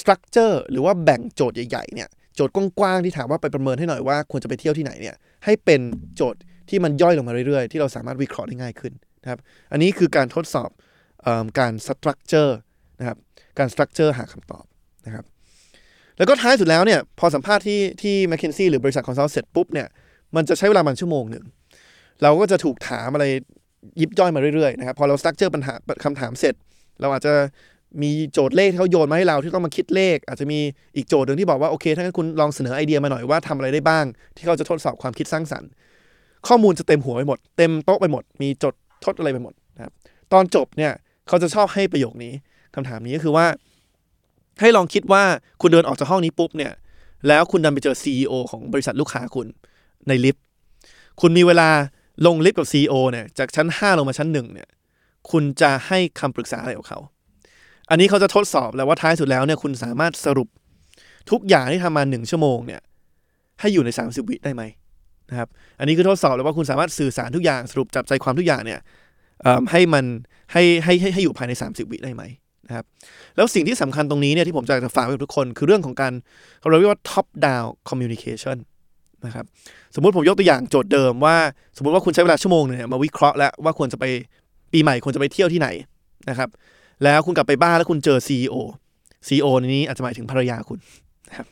[0.00, 5.80] สตรัคเจอร์หรือว่าแบ่งโจทย์ใหญ่ๆเนี่ย โจทย์กว้างๆที่ถามว่าไปประเมินให้หน่อยว่าควรจะไปเที่ยวที่ไหนเนี่ยให้เป็น
[6.16, 8.92] โจทย์ที่มันย่อยลงมาเรื่อยๆ ที่เราสามารถวิเคราะห์ได้ง่ายขึ้น
[9.22, 9.38] นะครับ
[9.72, 10.70] อันนี้คือการทดสอบ
[11.26, 12.56] เออการ structure
[12.98, 13.18] นะครับ
[13.58, 14.64] การ structure หาคำตอบ
[15.06, 15.24] นะครับ
[16.18, 19.88] แล้วก็ท้ายสุดแล้วเนี่ยพอสัมภาษณ์ที่ที่ m c k เคนซี่หรือบริษัท consult เสร็จปุ๊บเนี่ย
[20.36, 21.44] มันจะใช้เวลามันชั่วโมงหนึ่ง
[22.22, 23.24] เราก็จะถูกถามอะไร
[24.00, 26.54] ยิบย่อยมาเรื่อยๆนะครับพอเรา structure ปัญหาคำถามเสร็จ
[27.00, 27.32] เราอาจจะ
[28.02, 30.58] มีโจทย์เลขที่เขาโยนมาให้เราที่ต้องมาคิดเลข อาจจะมี
[30.96, 34.04] อีกโจทย์หนึ่งที่บอกว่าโอเคถ้างั้นคุณลองเสนอไอเดียมาหน่อยว่าทำอะไรได้บ้าง
[34.36, 35.68] ที่เขาจะทดสอบความคิดสร้างสรรค์
[36.48, 39.92] ข้อมูลจะเต็มหัวไปหมด เต็มโต๊ะไปหมด มีจดทดอะไรไปหมดนะครับ
[40.32, 40.92] ตอนจบเนี่ย
[41.28, 42.32] เขาจะชอบให้ประโยคนี้
[42.74, 43.46] คำถามนี้ก็คือว่า
[44.60, 45.22] ให้ลองคิดว่า
[45.60, 46.72] คุณเดินออกจากห้องนี้ปุ๊บเนี่ย
[47.28, 49.46] แล้วคุณดันไปเจอ CEO ของบริษัทลูกค้าคุณ
[50.08, 50.44] ในลิฟต์
[51.20, 51.68] คุณมีเวลา
[52.26, 54.68] ลงลิฟต์กับ CEO เนี่ยจากชั้น 5 ลงมาชั้น1เนี่ย
[55.30, 56.98] คุณจะให้คำปรึกษาอะไรกับเขา
[57.90, 60.48] อันนี้เขาจะทดสอบแล้วว่าท้ายสุดแล้วเนี่ยคุณสามารถสรุป
[61.30, 62.80] ทุกอย่างที่ทำมา1ชั่วโมงเนี่ย
[63.60, 64.62] ให้อยู่ใน 30 วิได้ไหม
[65.30, 68.80] นะครับ อันนี้คือทดสอบแล้วว่าคุณสามารถสื่อสารทุกอย่างสรุปจับใจความทุกอย่างเนี่ย
[69.70, 70.04] ให้มัน
[70.52, 72.22] ให้ให้ให้ให้อยู่ภายใน 30 วิได้ไหม
[72.66, 72.84] นะครับ
[73.36, 76.12] แล้วสิ่งที่สำคัญตรงนี้เนี่ยที่ผมจะจะฝากไว้กับทุกคน คือเรื่องของการ
[76.70, 78.56] เราเรียกว่า top down communication
[79.26, 79.44] นะครับ
[79.94, 81.36] สมมุติผมยกตัวอย่างโจทย์เดิมว่า
[81.76, 84.04] สมมุติว่าคุณใช้เวลาชั่วโมงหนึงเนี่ยมาวิเคราะห์แล้วว่าควรจะไป
[84.72, 85.68] ปีใหม่ควรจะไปเที่ยวที่ไหน
[86.30, 86.48] นะครับ
[87.04, 88.56] แล้วคุณกลับไปบ้านแล้วคุณเจอ CEO
[89.26, 90.78] CEO ในนี้อาจจะหมายถึงภรรยาคุณ
[91.28, 91.46] นะครับ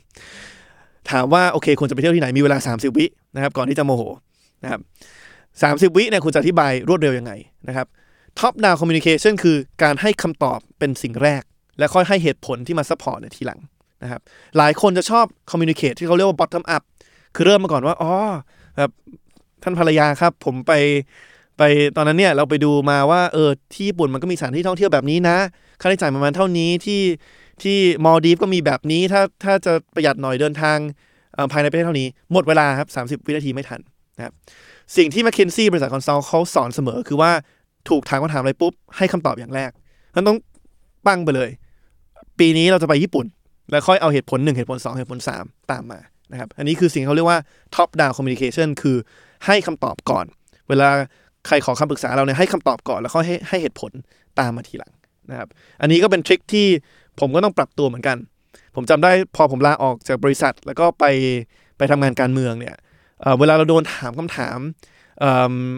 [1.11, 4.03] ถามว่าโอเคควรจะไปเที่ยวที่ไหนมีเวลา 30 วินะครับ ก่อนที่จะโมโห
[4.63, 4.81] นะครับ
[5.89, 7.33] 30วิเนี่ยคุณจะอธิบายรวดเร็วยังไง
[7.67, 7.87] นะครับ
[8.39, 11.43] top down communication คือการให้คำตอบเป็นสิ่งแรก
[11.79, 13.59] และค่อยให้เหตุผลที่มา support ในทีหลัง
[14.03, 14.21] นะครับ
[14.57, 16.83] หลายคนจะชอบ communicate ที่เขาเรียกว่า bottom up
[17.35, 18.13] คือเริ่มมาก่อนว่าอ๋อ
[18.77, 18.91] แบบ
[19.63, 20.73] ท่านภรรยาครับ ผมไป
[21.57, 21.61] ไป
[21.95, 25.37] ตอนนั้นเนี่ยเราไปดูมาว่าเออที่ญี่ปุ่นมันก็มีสถานที่ท่องเที่ยวแบบนี้นะ
[25.81, 27.01] ค่าใช้จ่ายประมาณเท่านี้ที่
[27.63, 30.77] ที่มอลดีฟก็มีแบบนี้ถ้าถ้าจะประหยัดหน่อยเดินทาง
[31.37, 33.79] ออภายในประเทศเท่านี้ หมดเวลาครับ 30 วินาทีไม่ทัน
[34.17, 34.33] นะครับ
[34.97, 37.31] สิ่งที่ m c k เคนซี่บริษัทคอนซัลท์เขาสอนเสมอ คือว่า
[37.89, 39.71] ถูกถามคำถามอะไรปุ๊บ ให้คำตอบอย่างแรก
[40.15, 40.37] มันต้อง
[41.05, 41.49] ปั้งไปเลย
[42.39, 43.25] ปีนี้เราจะไปญี่ปุ่น
[43.71, 45.99] แล้วค่อยเอาเหตุผลหนึ่งเหตุผลสองเหตุผลสามตามมา
[46.31, 47.39] นะครับอันนี้คือสิ่งเขาเรียกว่า
[47.75, 48.97] top down communication คือ
[49.45, 50.25] ให้คำตอบก่อน
[50.69, 50.89] เวลา
[51.47, 53.91] ใครขอคำปรึกษาเราเนี่ยให้คำตอบก่อนแล้วค่อยให้ให้เหตุผล
[54.39, 54.93] ตามมาทีหลัง
[55.31, 55.49] นะครับ
[55.81, 56.67] อันนี้ก็เป็นทริคที่
[57.19, 58.17] ผมก็ต้องปรับตัวเหมือนกัน
[58.75, 61.05] ผมจำได้พอผมลาออกจากบริษัท แล้วก็ไป
[61.77, 62.75] ไปทำงานการเมืองเนี่ย
[63.21, 64.59] เเวลาเราโดนถามคำถาม
[65.19, 65.23] เ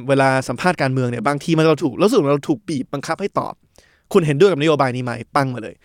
[0.09, 3.53] เวลาสัมภาษณ์การเมืองเนี่ยบางทีมันเราถูกรู้สึกว่าเราถูกบีบบังคับให้ตอบ
[4.13, 5.75] คุณเห็นด้วยกับนโยบายนี้ไหมปังมาเลย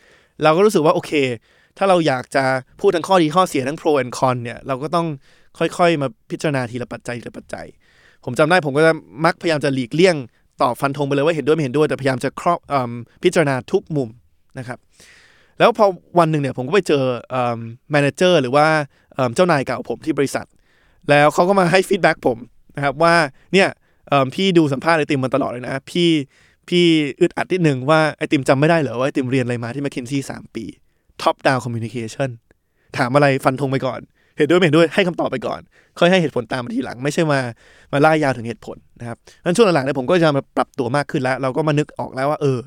[0.43, 1.12] เราก็รู้สึกว่าโอเค
[1.79, 2.45] ถ้าเราอยากจะ
[2.81, 5.07] พูดทั้งข้อดีข้อเสียทั้ง pro and con เนี่ยเราก็ต้อง
[5.59, 7.66] ค่อยๆ มาพิจารณาทีละปัจจัยทีละปัจจัย
[8.24, 8.92] ผมจำได้ผมก็จะ
[9.24, 10.16] มักพยายามจะหลีกเลี่ยง
[10.62, 12.59] ตอบฟันธงไปเลยว่าเห็นด้วยไม่เห็นด้วยแต่พยายามจะครอบ
[13.22, 14.09] พิจารณาทุกมุม
[14.59, 14.78] นะครับ
[15.59, 15.87] แล้วพอ
[16.18, 17.02] วันหนึ่งเนี่ยผมก็ไปเจอ
[17.90, 18.66] manager หรือว่า
[19.35, 20.46] เจ้านายเก่าผมที่บริษัท
[21.11, 22.38] แล้วเขาก็มาให้ feedback ผม
[22.76, 23.14] นะครับว่า
[23.52, 23.68] เนี่ย
[24.35, 26.11] พี่ดูสัมภาษณ์ไอติมมาตลอดเลยนะ พี่
[26.68, 26.85] พี่
[27.20, 30.64] อึดอัดนิดนึงว่าไอติมจำไม่ได้เหรอว่าไอติมเรียนอะไรมาที่ m c k เคนซี่สามปี
[31.22, 32.30] top down communication
[32.96, 34.00] ถามอะไรฟันธงไปก่อน
[34.40, 35.61] เห็นด้วยไม่เห็นด้วยให้คำตอบไปก่อน
[35.98, 37.40] ค่อยให้เหตุผลตามมาทีหลัง ไม่ใช่มา
[37.92, 42.59] มาล่ายาวถึงเหตุผลนะครับงั้นช่วงหลังๆเนี่ยผมก็จะมาปรับตัวมากขึ้นแล้ว เราก็มานึกออกแล้วว่า เออ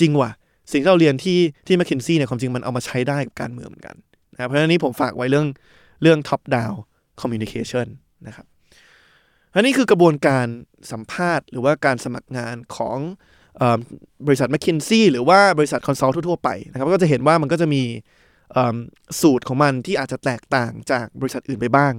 [0.00, 0.30] จริงว่ะ
[0.72, 3.96] สิ่งที่เราเรียนที่ที่ m c k เคนซี่เนี่ยความจริงมันเอามาใช้ได้กับการเมืองเหมือนกัน
[4.34, 5.46] นะครับเพราะฉะนั้นนี้ผมฝากไว้เรื่อง
[6.02, 6.74] เรื่อง top down
[7.20, 7.86] communication
[8.26, 8.46] นะครับ
[9.54, 10.46] อันนี้คือกระบวนการ
[10.92, 12.98] สัมภาษณ์ หรือว่าการสมัครงานของ
[13.60, 13.78] ออ
[14.26, 17.82] บริษัท m c k เคนซี่หรือว่าบริษัท consult ทั่วไปนะครับก็จะเห็นว่ามันก็จะมี
[19.20, 21.92] สูตรของมันที่อาจจะแตกต่างจากบริษัทอื่นไปบ้าง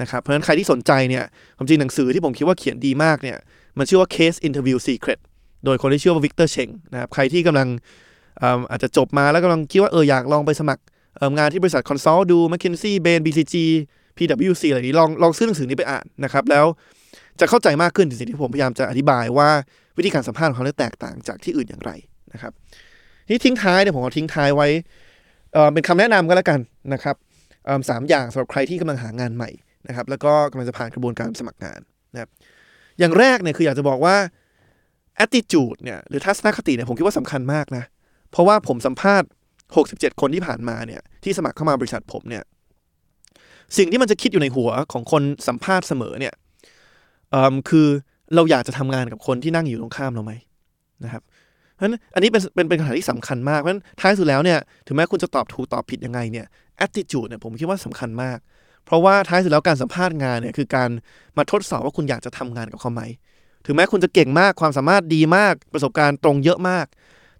[0.00, 1.24] นะครับเพราะฉะนั้นใครที่สนใจเนี่ย
[1.56, 3.36] ความจริงหนังสือที่ผมคิดว่าเขียนดีมากเนี่ย
[3.78, 5.20] มันชื่อว่า Case Interview Secret
[5.64, 7.68] โดยคนที่ชื่อว่า Victor Cheng นะครับใครที่กำลัง
[8.70, 10.82] อาจจะจบมาแล้วกำลังคิดว่าเอออยากลองไปสมัคร
[11.38, 13.54] งานที่บริษัท consult ดู McKinsey Bain BCG
[14.16, 16.66] PwC อะไรนี้ลองลองซื้อหนังสือนี้ไปอ่านนะครับแล้ว
[17.40, 19.50] จะเข้าใจมากขึ้นถึงสิ่งที่ผมพยายามจะอธิบายว่า
[19.96, 21.92] วิธีการสัมภาษณ์ของเขาแตกต่างจากที่อื่นอย่างไร
[22.32, 22.52] นะครับ
[23.28, 24.68] ที่ทิ้งท้ายเนี่ยผมเอทิ้งท้ายไว้
[25.52, 26.60] เออเป็นคำแนะนำก็แล้วกัน
[26.94, 27.16] นะครับ
[27.90, 29.50] สามอย่างสำหรับใครที่กำลังหางานใหม่
[29.88, 31.80] นะครับ แล้วก็กำลังจะผ่านกระบวนการสมัครงาน
[32.14, 32.30] นะครับ
[32.98, 34.16] อย่างแรกเนี่ยคืออยากจะบอกว่า
[35.24, 37.84] attitude เนี่ยหรือทัศนคติเนี่ยผมคิดว่าสำคัญมากนะ
[38.30, 39.28] เพราะว่าผมสัมภาษณ์
[39.74, 42.44] 67 คนที่ผ่านมาเนี่ยที่สมัครเข้ามาบริษัทผมเนี่ย
[43.78, 46.34] สิ่งที่มันจะคิดอยู่ในหัวของคนสัมภาษณ์เสมอเนี่ย
[47.68, 47.86] คือ
[48.34, 50.32] เราอยากจะทำงานกับคนที่นั่งอยู่ตรงข้ามเราไหม
[51.04, 51.22] นะครับ
[51.80, 56.46] เพราะฉะนั้นอันนี้เป็นเป็นเป็นคำถามที่สำคัญมากเพราะฉะนั้นท้ายสุดแล้วเนี่ยถึงแม้คุณจะตอบถูกตอบผิดยังไงเนี่ย
[56.84, 58.38] attitude เนี่ยผมคิดว่าสำคัญมาก
[58.86, 60.90] เพราะว่าท้ายสุดแล้วการสัมภาษณ์งานเนี่ยคือการ
[61.36, 63.02] มาทดสอบว่าคุณอยากจะทำงานกับเขาไหม
[63.66, 66.86] ถึงแม้คุณจะเก่งมากความสามารถดีมากประสบการณ์ตรงเยอะมาก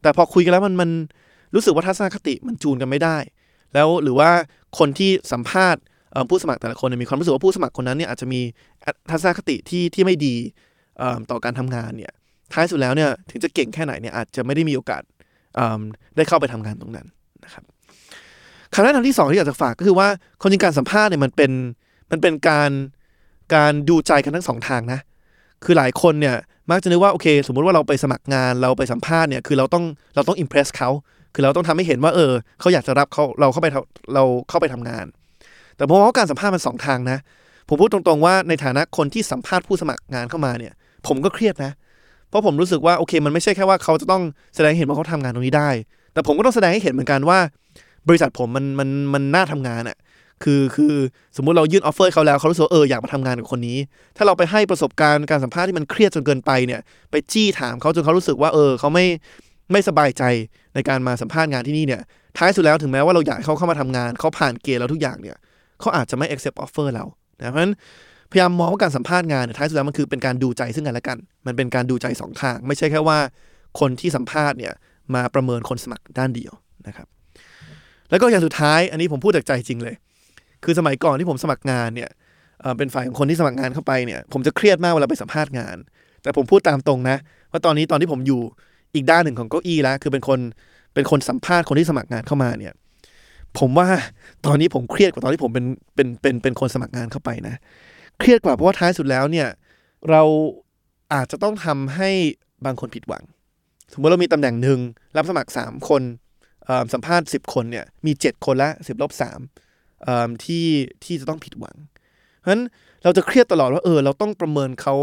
[0.02, 0.90] แต่พอคุยกันแล้วมันมัน
[1.54, 3.16] รู้สึกว่าทัศนคติมันจูนกันไม่ได้
[3.74, 4.30] แล้วหรือว่า
[4.78, 5.80] คนที่สัมภาษณ์
[6.30, 8.40] ผู้สมัครแต่ละคนมีความรู้สึกว่าผู้สมัครคนนั้นเนี่ยอาจจะมี
[9.10, 10.34] ทัศนคติที่ที่ไม่ดี
[11.30, 12.12] ต่อการทำงานเนี่ย
[12.52, 15.02] ท้ายสุดแล้วเนี่ยถึงจะเก่งแค่ไหนเนี่ยอาจจะไม่ได้มีโอกาส
[16.16, 17.06] ได้เข้าไปทำงานตรงนั้น
[17.44, 17.64] นะครับ
[18.74, 20.08] คำแนะนำที่สองที่อยากจะฝากก็คือว่า
[20.42, 21.50] คนจริงการสัมภาษณ์เนี่ยมันเป็น
[22.10, 22.70] มันเป็นการ
[23.54, 25.00] การดูใจกันทั้งสองทางนะ
[25.64, 26.36] คือหลายคนเนี่ย
[26.70, 29.84] มักจะนึกว่าโอเค สมมุติว่าเราไปสมัครงานเราไปสัมภาษณ์เนี่ยคือเราต้อง
[30.14, 30.90] เราต้องอิมเพรสเขา
[31.34, 33.68] คือเราต้องทำให้เห็นว่าเออเขาอยากจะรับเขาเราเข้าไป
[34.14, 35.06] เราเข้าไปทำงาน
[35.76, 37.18] แต่ผมว่าการสัมภาษณ์มันสองทางนะ
[37.68, 40.72] ผมพูดตรงๆว่าในฐานะคนที่สัมภาษณ์ผู้สมัครงานเข้ามาเนี่ย
[41.06, 44.22] ผมก็เครียดนะเพราะผมรู้สึกว่าโอเค มันไม่ใช่แค่ว่าเขาจะต้อง
[44.54, 45.70] แสดงเห็นว่าเขาทำงานตรงนี้ได้
[46.12, 47.38] แต่ผมก็ต้องแสดงให้เห็นเหมือนกันว่า
[48.08, 49.96] บริษัทผมมันมันมันน่าทำงานอะ่ะ
[50.42, 50.94] คือคือ
[51.36, 53.78] สมมุติเรายื่นออฟเฟอร์เขาแล้วเขารู้สึกเอออยากมาทำงานกับคนนี้
[54.16, 59.06] ถ้าเราไปให้ประสบการณ์การสัมภาษณ์ที่มันเครียดจนเกินไปเนี่ย ไปจี้ถามเขาจนเขารู้สึกว่าเออเขาไม่
[59.72, 60.22] ไม่สบายใจ
[60.74, 62.00] ในการมาสัมภาษณ์งานที่นี่เนี่ย
[62.36, 65.36] ท้ายสุดแล้วถึงแม้ว่าเราอยากเขาเข้ามาทำงานเขาผ่านเกณฑ์แล้วทุกอย่างเนี่ย
[65.80, 67.04] เขาอาจจะไม่ accept offer เรา
[67.38, 67.72] นะเพราะฉะนั้น
[68.30, 73.18] พยายามมองว่าการสัมภาษณ์งานเนี่ยท้ายสุดแล้วมันคือเป็นการดูใจซึ่งกันและกัน มันเป็นการดูใจสองทาง ไม่ใช่แค่ว่า
[73.80, 74.72] คนที่สัมภาษณ์เนี่ย
[75.14, 76.52] มาประเมินคนสมัครด้านเดียว
[76.86, 77.06] นะครับ
[78.10, 79.94] แล้วก็อย่างสุดท้ายอันนี้ผมพูดจากใจจริงเลย
[80.64, 82.10] คือสมัยก่อนที่ผมสมัครงานเนี่ย
[82.60, 85.76] เอ่อเป็นฝ่ายของคนที่สมัครงานเข้าไปเนี่ย ผมจะเครียดมากเวลาไปสัมภาษณ์งาน
[86.22, 87.16] แต่ผมพูดตามตรงนะ
[87.50, 88.40] ว่าตอนนี้ตอนที่ผมอยู่
[88.94, 90.38] อีกด้านหนึ่งของเก้าอี้แล้ว คือเป็นคน
[90.94, 92.72] เป็นคนสัมภาษณ์คนที่สมัครงานเข้ามาเนี่ย
[93.58, 93.88] ผมว่า
[94.46, 95.64] ตอนนี้ผมเครียดกว่าตอนที่ผมเป็น
[95.94, 97.54] เป็นเป็นเป็นคนสมัครงานเข้าไปนะ
[98.20, 99.48] เครียดกว่าเพราะว่าท้ายสุดแล้วเนี่ย
[100.10, 100.22] เรา
[101.14, 102.10] อาจจะต้องทำให้
[102.64, 103.24] บางคนผิดหวัง
[103.92, 104.78] สมมติเรามีตำแหน่งหนึ่ง
[105.16, 106.02] รับสมัครสามคน
[106.92, 109.40] สัมภาษณ์สิบคนเนี่ยมีเจ็ดคนละสิบลบสาม
[110.44, 110.66] ที่
[111.04, 111.76] ที่จะต้องผิดหวัง
[112.38, 112.62] เพราะฉะนั้น
[113.04, 114.94] เราจะเครียดตลอดว่าเออเราต้องประเมินเขา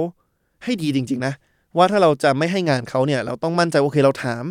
[0.63, 1.33] ให้ดีจริง ๆ นะ
[1.77, 4.43] ว่าถ้าเราจะไม่ให้งานเขาเนี่ยเราต้องมั่นใจว่าโอเคเราถาม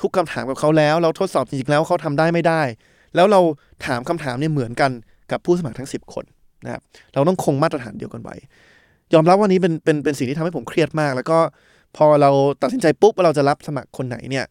[0.00, 2.62] ทุกคำถามกับเขาแล้ว เราทดสอบจริงๆแล้วเขาทำได้ไม่ได้
[3.14, 3.40] แล้วเรา
[3.86, 4.90] ถามคำถามเนี่ยเหมือนกัน
[5.30, 6.24] กับผู้สมัครทั้ง 10 คน
[6.66, 8.36] นะครับเราต้องคงมาตรฐานเดียวกันไว้
[9.14, 11.38] ยอมรับว่านี้เป็นเป็นเป็นสิ่งที่ทำให้ผมเครียดมาก แล้วก็
[11.96, 12.30] พอเรา
[12.62, 14.46] ตัดสินใจปุ๊บว่าเราจะรับสมัครคนไหนเนี่ย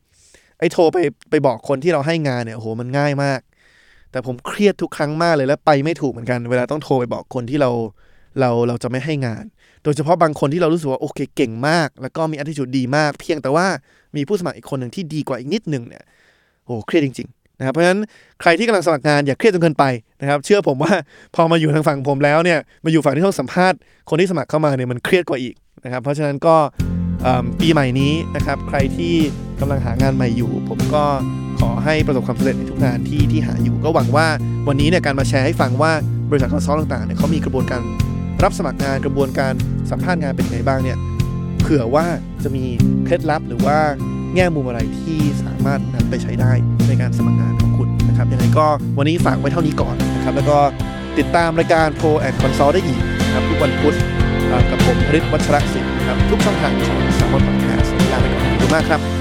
[0.60, 0.98] ไอ้โทรไป
[1.30, 3.40] ไปบอกคนที่เราให้งานเนี่ยโหมันง่ายมาก
[4.12, 7.72] แต่ผมเครียดทุกครั้งมากเลยและไปไม่ถูกเหมือนกัน เวลาต้องโทรไปบอกคนที่เรา
[8.40, 9.44] เราเราจะไม่ให้งาน
[9.84, 13.68] โดยเฉพาะบางคนที่เรารู้สึกว่าโอเคเก่งมาก แล้วก็มี attitude ดีมาก เพียงแต่ว่า
[14.16, 16.04] มีผู้สมัครอีกคนหนึ่งที่ดีกว่าอีกนิดหนึ่งเนี่ย
[16.66, 18.00] โอ้โหเครียดจริง ๆ นะครับเพราะฉะนั้น
[18.42, 19.84] ใครที่กำลังสมัครงานอย่าเครียดจนเกินไป
[20.22, 20.94] นะครับ เชื่อผมว่า
[21.36, 23.78] พอมาอยู่ทางฝั่งผมแล้วเนี่ยมาอยู่ฝั่งที่ต้องสัมภาษณ์
[24.10, 26.56] คนที่สมัครเข้ามาเนี่ยมันเครียดกว่าอีกนะครับ เพราะฉะนั้นก็
[27.60, 29.14] ปีใหม่นี้นะครับใครที่
[29.60, 31.04] กำลังหางานใหม่อยู่ ผมก็
[31.60, 34.28] ขอให้ประสบความสำเร็จในทุกงานที่ที่หาอยู่ ก็หวังว่า
[34.68, 35.92] วันนี้เนี่ยการมาแชร์ให้ฟังว่า
[36.30, 37.82] บริษัท consult ต่างๆเนี่ยเขามีกระบวนการ
[38.44, 39.54] รับสมัครงานกระบวนการ
[39.92, 40.98] สัมภาษณ์งานเป็นยังไงบ้างเนี่ย
[41.62, 42.06] เผื่อว่า
[42.44, 42.64] จะมี
[43.06, 43.78] เคล็ดลับหรือว่า
[44.36, 46.52] แง่มุมอะไรที่สามารถนำไปใช้ได้
[46.88, 48.68] ในการสมัครงานของคุณนะครับยังไงก็
[48.98, 50.58] วันนี้ฝากไว้เท่านี้ก่อนนะครับแล้วก็
[51.18, 53.96] ติดตามรายการ Pro and Consult ได้อีกนะครับทุกวันพุธ
[54.70, 59.15] กับผมพริศวัชรศิลป์นะครับทุกช่องทางของ s ซ m o n Podcast ลาไปก่อนขอบคุณมากครับ